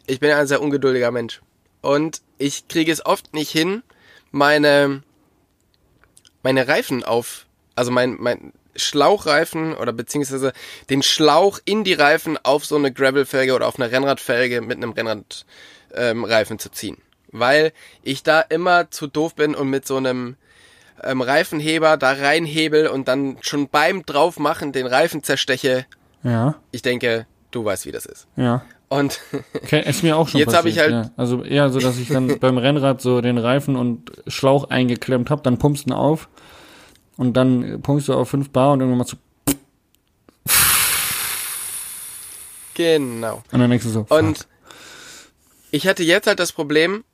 ich 0.07 0.21
bin 0.21 0.31
ja 0.31 0.39
ein 0.39 0.47
sehr 0.47 0.63
ungeduldiger 0.63 1.11
Mensch. 1.11 1.41
Und 1.81 2.23
ich 2.39 2.69
kriege 2.69 2.93
es 2.93 3.05
oft 3.05 3.35
nicht 3.35 3.51
hin, 3.51 3.83
meine, 4.31 5.03
meine 6.43 6.69
Reifen 6.69 7.05
auf, 7.05 7.47
also 7.75 7.91
mein, 7.91 8.17
mein 8.19 8.53
Schlauchreifen 8.77 9.75
oder 9.75 9.93
beziehungsweise 9.93 10.53
den 10.91 11.03
Schlauch 11.03 11.59
in 11.65 11.85
die 11.85 11.95
Reifen 11.95 12.39
auf 12.43 12.65
so 12.65 12.77
eine 12.77 12.93
Gravelfelge 12.93 13.55
oder 13.55 13.67
auf 13.67 13.79
eine 13.79 13.91
Rennradfelge 13.91 14.61
mit 14.61 14.77
einem 14.79 14.93
Rennradreifen 14.93 15.45
ähm, 15.95 16.25
Reifen 16.25 16.59
zu 16.59 16.71
ziehen. 16.71 16.97
Weil 17.31 17.73
ich 18.03 18.23
da 18.23 18.41
immer 18.41 18.91
zu 18.91 19.07
doof 19.07 19.35
bin 19.35 19.55
und 19.55 19.69
mit 19.69 19.87
so 19.87 19.97
einem 19.97 20.37
ähm, 21.03 21.21
Reifenheber 21.23 21.97
da 21.97 22.13
reinhebel 22.13 22.87
und 22.87 23.09
dann 23.09 23.37
schon 23.41 23.69
beim 23.69 24.05
draufmachen 24.07 24.73
den 24.73 24.87
Reifen 24.87 25.23
zersteche. 25.23 25.87
Ja, 26.23 26.55
Ich 26.71 26.83
denke, 26.83 27.27
du 27.51 27.65
weißt, 27.65 27.87
wie 27.87 27.93
das 27.93 28.07
ist. 28.07 28.27
ja. 28.37 28.65
Und 28.89 29.21
Okay, 29.55 29.83
ist 29.89 30.03
mir 30.03 30.19
auch 30.19 30.29
schon 30.29 30.39
Jetzt 30.41 30.55
hab 30.55 30.65
passiert. 30.65 30.75
ich 30.75 30.79
halt- 30.83 30.91
ja. 31.07 31.11
Also 31.17 31.43
eher 31.43 31.71
so, 31.71 31.79
dass 31.79 31.97
ich 31.99 32.09
dann 32.09 32.39
beim 32.41 32.59
Rennrad 32.59 33.01
so 33.01 33.23
den 33.23 33.39
Reifen 33.39 33.75
und 33.75 34.13
Schlauch 34.27 34.69
eingeklemmt 34.69 35.31
habe, 35.31 35.41
dann 35.43 35.59
pumpst 35.59 35.87
du 35.87 35.91
ihn 35.91 35.93
auf 35.95 36.29
und 37.17 37.35
dann 37.35 37.81
pumpst 37.83 38.09
du 38.09 38.15
auf 38.15 38.31
5 38.31 38.51
Bar 38.51 38.73
und 38.73 38.81
irgendwann 38.81 38.99
machst 38.99 39.13
du 39.13 39.17
genau. 42.75 43.43
und 43.53 43.61
dann 43.61 43.71
denkst 43.71 43.85
du 43.85 43.91
so, 43.91 44.07
Und 44.09 44.39
fuck. 44.39 44.47
ich 45.71 45.87
hatte 45.87 46.03
jetzt 46.03 46.27
halt 46.27 46.39
das 46.39 46.53
Problem, 46.53 47.05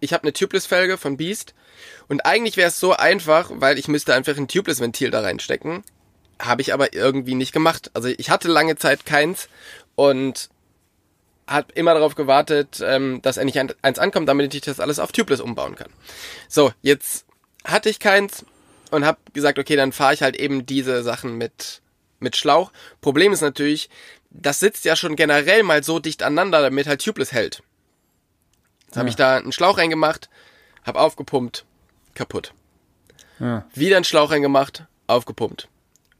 ich 0.00 0.12
habe 0.12 0.22
eine 0.24 0.32
Tubeless-Felge 0.32 0.96
von 0.96 1.16
Beast 1.16 1.54
und 2.08 2.24
eigentlich 2.24 2.56
wäre 2.56 2.68
es 2.68 2.78
so 2.80 2.92
einfach, 2.92 3.50
weil 3.54 3.78
ich 3.78 3.88
müsste 3.88 4.14
einfach 4.14 4.36
ein 4.36 4.48
Tubeless-Ventil 4.48 5.10
da 5.10 5.20
reinstecken. 5.20 5.82
Habe 6.40 6.62
ich 6.62 6.72
aber 6.72 6.94
irgendwie 6.94 7.34
nicht 7.34 7.52
gemacht. 7.52 7.90
Also 7.94 8.08
ich 8.08 8.30
hatte 8.30 8.46
lange 8.48 8.76
Zeit 8.76 9.04
keins 9.04 9.48
und 9.96 10.50
hat 11.48 11.72
immer 11.72 11.94
darauf 11.94 12.14
gewartet, 12.14 12.80
ähm, 12.84 13.20
dass 13.22 13.38
endlich 13.38 13.58
ein- 13.58 13.72
eins 13.82 13.98
ankommt, 13.98 14.28
damit 14.28 14.54
ich 14.54 14.60
das 14.60 14.78
alles 14.80 14.98
auf 15.00 15.10
Tubeless 15.10 15.40
umbauen 15.40 15.74
kann. 15.74 15.88
So, 16.48 16.72
jetzt 16.82 17.24
hatte 17.64 17.88
ich 17.90 17.98
keins 17.98 18.44
und 18.90 19.04
habe 19.04 19.18
gesagt, 19.32 19.58
okay, 19.58 19.76
dann 19.76 19.92
fahre 19.92 20.14
ich 20.14 20.22
halt 20.22 20.36
eben 20.36 20.66
diese 20.66 21.02
Sachen 21.02 21.36
mit 21.36 21.82
mit 22.20 22.36
Schlauch. 22.36 22.72
Problem 23.00 23.32
ist 23.32 23.40
natürlich, 23.40 23.88
das 24.30 24.60
sitzt 24.60 24.84
ja 24.84 24.96
schon 24.96 25.16
generell 25.16 25.62
mal 25.62 25.82
so 25.82 25.98
dicht 25.98 26.22
aneinander, 26.22 26.60
damit 26.60 26.86
halt 26.86 27.02
Tubeless 27.04 27.32
hält. 27.32 27.62
Jetzt 28.86 28.96
habe 28.96 29.08
ich 29.08 29.16
da 29.16 29.36
einen 29.36 29.52
Schlauch 29.52 29.78
reingemacht, 29.78 30.28
habe 30.84 31.00
aufgepumpt, 31.00 31.64
kaputt. 32.14 32.54
ja. 33.38 33.66
Wieder 33.74 33.96
einen 33.96 34.04
Schlauch 34.04 34.30
reingemacht, 34.30 34.84
aufgepumpt, 35.06 35.68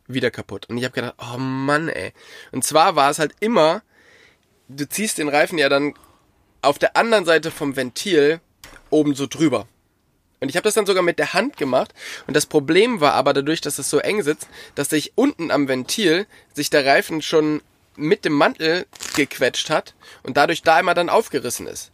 wieder 0.06 0.30
kaputt. 0.30 0.66
Und 0.68 0.76
ich 0.76 0.84
habe 0.84 0.94
gedacht, 0.94 1.14
oh 1.18 1.38
Mann, 1.38 1.88
ey. 1.88 2.12
Und 2.52 2.64
zwar 2.64 2.94
war 2.94 3.10
es 3.10 3.18
halt 3.18 3.34
immer, 3.40 3.82
du 4.68 4.86
ziehst 4.88 5.18
den 5.18 5.28
Reifen 5.28 5.58
ja 5.58 5.68
dann 5.68 5.94
auf 6.60 6.78
der 6.78 6.96
anderen 6.96 7.24
Seite 7.24 7.50
vom 7.50 7.76
Ventil 7.76 8.40
oben 8.90 9.14
so 9.14 9.26
drüber. 9.26 9.66
Und 10.40 10.48
ich 10.48 10.56
habe 10.56 10.64
das 10.64 10.74
dann 10.74 10.86
sogar 10.86 11.02
mit 11.02 11.18
der 11.18 11.32
Hand 11.34 11.56
gemacht. 11.56 11.92
Und 12.26 12.34
das 12.34 12.46
Problem 12.46 13.00
war 13.00 13.14
aber 13.14 13.32
dadurch, 13.32 13.60
dass 13.60 13.78
es 13.78 13.90
so 13.90 13.98
eng 13.98 14.22
sitzt, 14.22 14.48
dass 14.74 14.90
sich 14.90 15.12
unten 15.16 15.50
am 15.50 15.68
Ventil 15.68 16.26
sich 16.54 16.70
der 16.70 16.86
Reifen 16.86 17.22
schon 17.22 17.62
mit 17.96 18.24
dem 18.24 18.32
Mantel 18.32 18.86
gequetscht 19.16 19.70
hat 19.70 19.94
und 20.22 20.36
dadurch 20.36 20.62
da 20.62 20.78
immer 20.78 20.94
dann 20.94 21.08
aufgerissen 21.08 21.66
ist. 21.66 21.90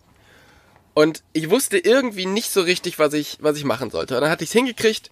Und 0.92 1.24
ich 1.32 1.50
wusste 1.50 1.78
irgendwie 1.78 2.26
nicht 2.26 2.50
so 2.50 2.60
richtig, 2.60 2.98
was 2.98 3.14
ich, 3.14 3.38
was 3.40 3.56
ich 3.56 3.64
machen 3.64 3.90
sollte. 3.90 4.14
Und 4.14 4.22
dann 4.22 4.30
hatte 4.30 4.44
ich 4.44 4.50
es 4.50 4.54
hingekriegt. 4.54 5.10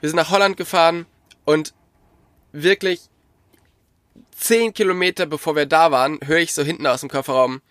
Wir 0.00 0.08
sind 0.08 0.16
nach 0.16 0.30
Holland 0.30 0.56
gefahren 0.56 1.06
und 1.44 1.72
wirklich 2.50 3.00
zehn 4.36 4.74
Kilometer 4.74 5.26
bevor 5.26 5.56
wir 5.56 5.66
da 5.66 5.90
waren, 5.90 6.18
höre 6.24 6.38
ich 6.38 6.52
so 6.52 6.62
hinten 6.62 6.86
aus 6.86 7.00
dem 7.00 7.08
Kofferraum. 7.08 7.62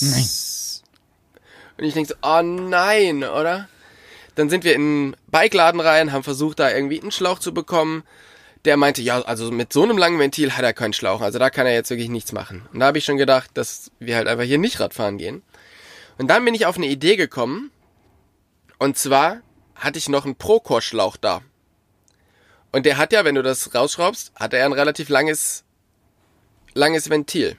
Nein. 0.00 0.28
Und 1.78 1.84
ich 1.84 1.94
denke 1.94 2.08
so, 2.08 2.14
oh 2.22 2.42
nein, 2.42 3.24
oder? 3.24 3.68
Dann 4.34 4.50
sind 4.50 4.64
wir 4.64 4.74
in 4.74 4.80
einen 4.80 5.16
Bikeladen 5.28 5.80
rein, 5.80 6.12
haben 6.12 6.22
versucht, 6.22 6.58
da 6.58 6.70
irgendwie 6.70 7.00
einen 7.00 7.12
Schlauch 7.12 7.38
zu 7.38 7.52
bekommen. 7.54 8.04
Der 8.64 8.76
meinte, 8.76 9.00
ja, 9.00 9.20
also 9.22 9.50
mit 9.50 9.72
so 9.72 9.82
einem 9.82 9.96
langen 9.96 10.18
Ventil 10.18 10.52
hat 10.52 10.64
er 10.64 10.72
keinen 10.72 10.92
Schlauch, 10.92 11.20
also 11.20 11.38
da 11.38 11.50
kann 11.50 11.66
er 11.66 11.74
jetzt 11.74 11.90
wirklich 11.90 12.08
nichts 12.08 12.32
machen. 12.32 12.68
Und 12.72 12.80
da 12.80 12.86
habe 12.86 12.98
ich 12.98 13.04
schon 13.04 13.16
gedacht, 13.16 13.50
dass 13.54 13.90
wir 14.00 14.16
halt 14.16 14.26
einfach 14.26 14.44
hier 14.44 14.58
nicht 14.58 14.80
Radfahren 14.80 15.18
gehen. 15.18 15.42
Und 16.18 16.28
dann 16.28 16.44
bin 16.44 16.54
ich 16.54 16.66
auf 16.66 16.76
eine 16.76 16.86
Idee 16.86 17.16
gekommen. 17.16 17.70
Und 18.78 18.98
zwar 18.98 19.40
hatte 19.74 19.98
ich 19.98 20.08
noch 20.08 20.24
einen 20.24 20.36
Procore-Schlauch 20.36 21.16
da. 21.16 21.42
Und 22.72 22.86
der 22.86 22.98
hat 22.98 23.12
ja, 23.12 23.24
wenn 23.24 23.36
du 23.36 23.42
das 23.42 23.74
rausschraubst, 23.74 24.32
hat 24.34 24.52
er 24.52 24.64
ein 24.64 24.72
relativ 24.72 25.08
langes 25.08 25.64
langes 26.76 27.10
Ventil. 27.10 27.56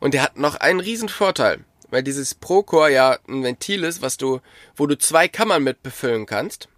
Und 0.00 0.14
der 0.14 0.22
hat 0.22 0.36
noch 0.36 0.56
einen 0.56 0.80
riesen 0.80 1.08
Vorteil, 1.08 1.64
weil 1.90 2.02
dieses 2.02 2.34
Procore 2.34 2.92
ja 2.92 3.18
ein 3.28 3.42
Ventil 3.42 3.84
ist, 3.84 4.02
was 4.02 4.16
du, 4.16 4.40
wo 4.76 4.86
du 4.86 4.96
zwei 4.98 5.28
Kammern 5.28 5.62
mit 5.62 5.82
befüllen 5.82 6.26
kannst. 6.26 6.68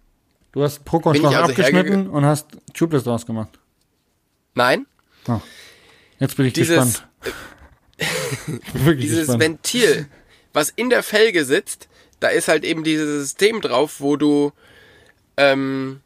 Du 0.51 0.63
hast 0.63 0.83
Procore 0.85 1.13
Bin 1.13 1.21
ich 1.23 1.27
Schlauch 1.29 1.41
also 1.43 1.51
abgeschnitten 1.51 2.09
und 2.09 2.25
hast 2.25 2.47
Tubeless 2.73 3.03
draus 3.03 3.25
gemacht. 3.25 3.59
Nein, 4.55 4.85
Oh. 5.27 5.39
Jetzt 6.19 6.35
bin 6.35 6.47
ich 6.47 6.53
Dieses- 6.53 6.75
gespannt. 6.75 7.07
Ich 7.97 8.73
Wirklich 8.73 9.05
dieses 9.05 9.19
gespannt. 9.27 9.41
Ventil, 9.43 10.07
was 10.53 10.69
in 10.71 10.89
der 10.89 11.03
Felge 11.03 11.45
sitzt, 11.45 11.87
da 12.19 12.29
ist 12.29 12.47
halt 12.47 12.63
eben 12.63 12.83
dieses 12.83 13.07
System 13.21 13.61
drauf, 13.61 13.97
wo 14.01 14.15
du, 14.15 14.51
ähm, 15.37 16.01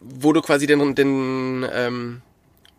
wo 0.00 0.32
du 0.32 0.40
quasi 0.42 0.66
den, 0.66 0.94
den, 0.94 1.66
ähm, 1.72 2.22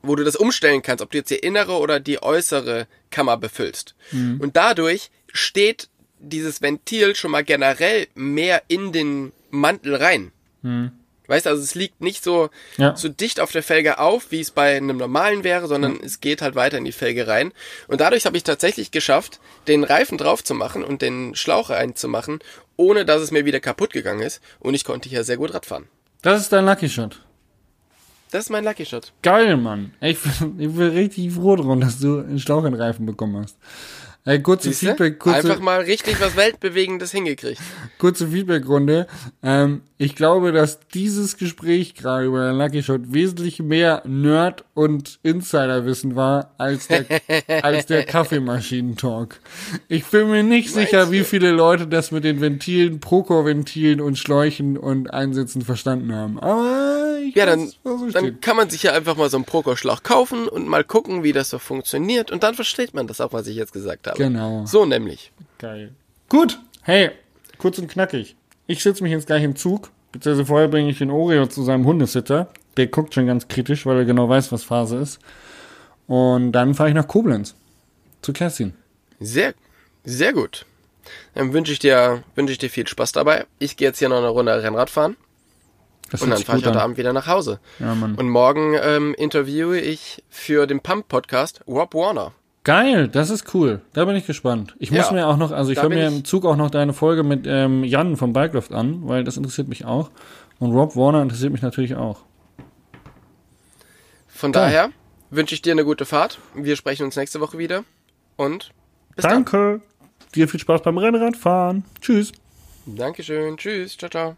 wo 0.04 0.16
du 0.16 0.24
das 0.24 0.36
umstellen 0.36 0.82
kannst, 0.82 1.04
ob 1.04 1.12
du 1.12 1.18
jetzt 1.18 1.30
die 1.32 1.36
innere 1.36 1.78
oder 1.80 2.00
die 2.00 2.22
äußere 2.22 2.88
Kammer 3.12 3.38
befüllst. 3.38 3.94
Mhm. 4.12 4.40
Und 4.42 4.56
dadurch 4.58 5.12
steht 5.32 5.90
dieses 6.20 6.62
Ventil 6.62 7.16
schon 7.16 7.32
mal 7.32 7.44
generell 7.44 8.08
mehr 8.16 8.64
in 8.68 8.92
den 8.92 9.32
Mantel 9.50 9.96
rein. 9.96 10.32
Weißt 11.28 11.46
du, 11.46 11.50
also 11.50 11.64
es 11.64 11.74
liegt 11.76 12.02
nicht 12.02 12.24
so, 12.24 12.50
Mhm. 12.78 12.84
Ja. 12.84 12.96
so 12.96 13.08
dicht 13.10 13.40
auf 13.40 13.52
der 13.52 13.64
Felge 13.64 14.00
auf, 14.00 14.32
wie 14.32 14.42
es 14.42 14.52
bei 14.52 14.76
einem 14.78 14.98
normalen 14.98 15.44
wäre, 15.44 15.68
sondern 15.68 16.00
es 16.04 16.20
geht 16.20 16.42
halt 16.42 16.56
weiter 16.56 16.78
in 16.78 16.86
die 16.86 16.92
Felge 16.92 17.26
rein. 17.28 17.54
Und 17.88 18.02
dadurch 18.02 18.26
habe 18.26 18.36
ich 18.38 18.44
tatsächlich 18.44 18.92
geschafft, 18.92 19.40
den 19.68 19.84
Reifen 19.84 20.18
drauf 20.18 20.44
zu 20.44 20.54
machen 20.54 20.84
und 20.84 21.02
den 21.02 21.34
Schlauch 21.36 21.70
reinzumachen, 21.70 22.40
ohne 22.76 23.06
dass 23.06 23.22
es 23.22 23.32
mir 23.32 23.46
wieder 23.46 23.60
kaputt 23.60 23.92
gegangen 23.94 24.22
ist. 24.22 24.42
Und 24.60 24.74
ich 24.74 24.84
konnte 24.84 25.10
hier 25.10 25.24
sehr 25.24 25.38
gut 25.38 25.54
Radfahren. 25.54 25.88
Das 26.22 26.42
ist 26.42 26.52
dein 26.54 26.66
Lucky 26.66 26.90
Shot. 26.90 27.22
Das 28.32 28.46
ist 28.46 28.50
mein 28.50 28.64
Lucky 28.64 28.86
Shot. 28.86 29.12
Geil, 29.22 29.58
Mann. 29.58 29.92
Ich 30.00 30.18
bin, 30.20 30.56
ich 30.58 30.74
bin 30.74 30.88
richtig 30.90 31.34
froh 31.34 31.58
drum, 31.58 31.82
dass 31.82 32.00
du 32.00 32.20
einen 32.20 32.40
Schlauch 32.40 32.64
in 32.64 32.72
den 32.72 32.82
Reifen 32.82 33.06
bekommen 33.06 33.44
hast. 33.44 33.58
Äh, 34.24 34.40
kurze 34.40 34.70
Siehste? 34.70 34.90
Feedback, 34.90 35.20
kurze, 35.20 35.38
Einfach 35.40 35.60
mal 35.60 35.82
richtig 35.82 36.22
was 36.22 36.36
Weltbewegendes 36.36 37.12
hingekriegt. 37.12 37.60
kurze 37.98 38.28
Feedbackrunde. 38.28 39.08
Ähm, 39.42 39.82
ich 39.98 40.16
glaube, 40.16 40.52
dass 40.52 40.80
dieses 40.94 41.38
Gespräch 41.38 41.96
gerade 41.96 42.26
über 42.26 42.48
den 42.48 42.58
Lucky 42.58 42.84
Shot 42.84 43.02
wesentlich 43.12 43.60
mehr 43.60 44.04
Nerd- 44.06 44.64
und 44.76 45.20
Insiderwissen 45.24 46.16
war 46.16 46.52
als 46.60 46.88
der, 46.88 47.06
als 47.64 47.88
der 47.88 48.04
Kaffeemaschinentalk. 48.06 49.40
Ich 49.88 50.06
bin 50.06 50.30
mir 50.30 50.44
nicht 50.44 50.72
sicher, 50.72 51.12
wie 51.12 51.24
viele 51.24 51.50
Leute 51.50 51.88
das 51.88 52.12
mit 52.12 52.24
den 52.24 52.42
Ventilen, 52.42 53.00
Procore-Ventilen 53.00 54.00
und 54.00 54.20
Schläuchen 54.20 54.78
und 54.78 55.12
Einsätzen 55.12 55.64
verstanden 55.64 56.14
haben. 56.14 56.40
Aber 56.40 57.01
ich 57.32 57.38
Ja, 57.38 57.48
weiß, 57.48 57.56
dann, 57.56 57.74
was 57.84 58.00
so 58.00 58.10
dann 58.12 58.42
kann 58.42 58.56
man 58.56 58.70
sich 58.70 58.84
ja 58.84 58.94
einfach 58.94 59.16
mal 59.16 59.30
so 59.30 59.38
einen 59.38 59.46
Procore-Schlauch 59.46 60.04
kaufen 60.04 60.48
und 60.48 60.68
mal 60.68 60.84
gucken, 60.84 61.24
wie 61.24 61.34
das 61.34 61.50
so 61.50 61.60
funktioniert. 61.60 62.32
Und 62.32 62.44
dann 62.44 62.56
versteht 62.56 62.94
man 62.94 63.08
das 63.08 63.22
auch, 63.22 63.34
was 63.34 63.48
ich 63.48 63.56
jetzt 63.56 63.74
gesagt 63.74 64.08
habe. 64.08 64.18
Genau. 64.18 64.66
So 64.66 64.86
nämlich. 64.86 65.32
Geil. 65.58 65.94
Gut. 66.30 66.60
Hey, 66.84 67.12
kurz 67.58 67.78
und 67.80 67.90
knackig. 67.90 68.36
Ich 68.68 68.84
setze 68.84 69.04
mich 69.04 69.12
jetzt 69.12 69.28
gleich 69.28 69.44
im 69.44 69.56
Zug, 69.56 69.92
beziehungsweise 70.12 70.46
vorher 70.46 70.68
bringe 70.68 70.90
ich 70.90 70.98
den 70.98 71.12
Oreo 71.12 71.48
zu 71.48 71.64
seinem 71.64 71.86
Hundesitter. 71.86 72.52
Der 72.78 72.88
guckt 72.88 73.14
schon 73.14 73.28
ganz 73.28 73.48
kritisch, 73.48 73.86
weil 73.86 73.98
er 73.98 74.06
genau 74.06 74.30
weiß, 74.30 74.52
was 74.52 74.64
Phase 74.64 74.98
ist. 74.98 75.20
Und 76.08 76.52
dann 76.54 76.74
fahre 76.74 76.90
ich 76.90 76.96
nach 76.96 77.08
Koblenz. 77.08 77.56
Zu 78.22 78.34
Kerstin. 78.34 78.74
Sehr, 79.20 79.54
sehr 80.04 80.34
gut. 80.34 80.66
Dann 81.34 81.54
wünsche 81.54 81.74
ich 81.74 81.80
dir, 81.80 82.24
wünsche 82.36 82.54
ich 82.54 82.60
dir 82.60 82.70
viel 82.70 82.88
Spaß 82.88 83.12
dabei. 83.14 83.46
Ich 83.60 83.78
gehe 83.78 83.88
jetzt 83.88 84.00
hier 84.00 84.10
noch 84.10 84.18
eine 84.18 84.30
Runde 84.30 84.62
Rennrad 84.62 84.90
fahren 84.90 85.18
Das 86.12 86.22
und 86.22 86.30
dann 86.30 86.40
fahre 86.44 86.60
ich 86.60 86.66
heute 86.66 86.76
an. 86.78 86.84
Abend 86.84 86.98
wieder 86.98 87.14
nach 87.14 87.26
Hause. 87.28 87.60
Ja, 87.80 87.96
Mann. 87.96 88.16
Und 88.16 88.30
morgen 88.30 88.76
ähm, 88.82 89.16
interviewe 89.18 89.80
ich 89.80 90.24
für 90.30 90.68
den 90.68 90.80
Pump 90.82 91.08
Podcast 91.08 91.62
Rob 91.68 91.94
Warner. 91.96 92.34
Geil, 92.64 93.08
das 93.08 93.32
ist 93.32 93.56
cool. 93.56 93.82
Da 93.94 94.06
bin 94.06 94.16
ich 94.16 94.28
gespannt. 94.28 94.76
Ich 94.78 94.92
muss 94.92 95.08
Ja, 95.08 95.14
mir 95.14 95.28
auch 95.28 95.38
noch, 95.38 95.52
also 95.52 95.72
ich 95.72 95.82
höre 95.82 95.90
mir 95.90 96.08
ich- 96.08 96.14
im 96.14 96.26
Zug 96.26 96.46
auch 96.46 96.56
noch 96.58 96.70
deine 96.70 96.94
Folge 96.94 97.24
mit 97.24 97.46
ähm, 97.48 97.84
Jan 97.84 98.18
vom 98.18 98.34
Bikeloft 98.34 98.72
an, 98.72 99.08
weil 99.08 99.24
das 99.24 99.38
interessiert 99.38 99.68
mich 99.68 99.86
auch. 99.86 100.12
Und 100.60 100.72
Rob 100.74 100.96
Warner 100.96 101.24
interessiert 101.24 101.52
mich 101.52 101.64
natürlich 101.64 101.96
auch. 101.96 102.20
Von 104.28 104.52
Geil. 104.52 104.64
daher 104.66 104.90
wünsche 105.32 105.56
ich 105.56 105.62
dir 105.62 105.72
eine 105.72 105.86
gute 105.86 106.06
Fahrt. 106.06 106.38
Wir 106.54 106.76
sprechen 106.76 107.04
uns 107.06 107.16
nächste 107.16 107.40
Woche 107.40 107.58
wieder 107.58 107.84
und 108.36 108.72
bis 109.16 109.24
Danke. 109.24 109.82
Dir 110.36 110.48
viel 110.48 110.60
Spaß 110.60 110.82
beim 110.84 110.98
Rennradfahren. 110.98 111.84
Tschüss. 112.00 112.32
dann. 112.86 112.96
Dankeschön. 112.98 113.58
Tschüss. 113.58 113.98
Ciao, 113.98 114.10
ciao. 114.10 114.36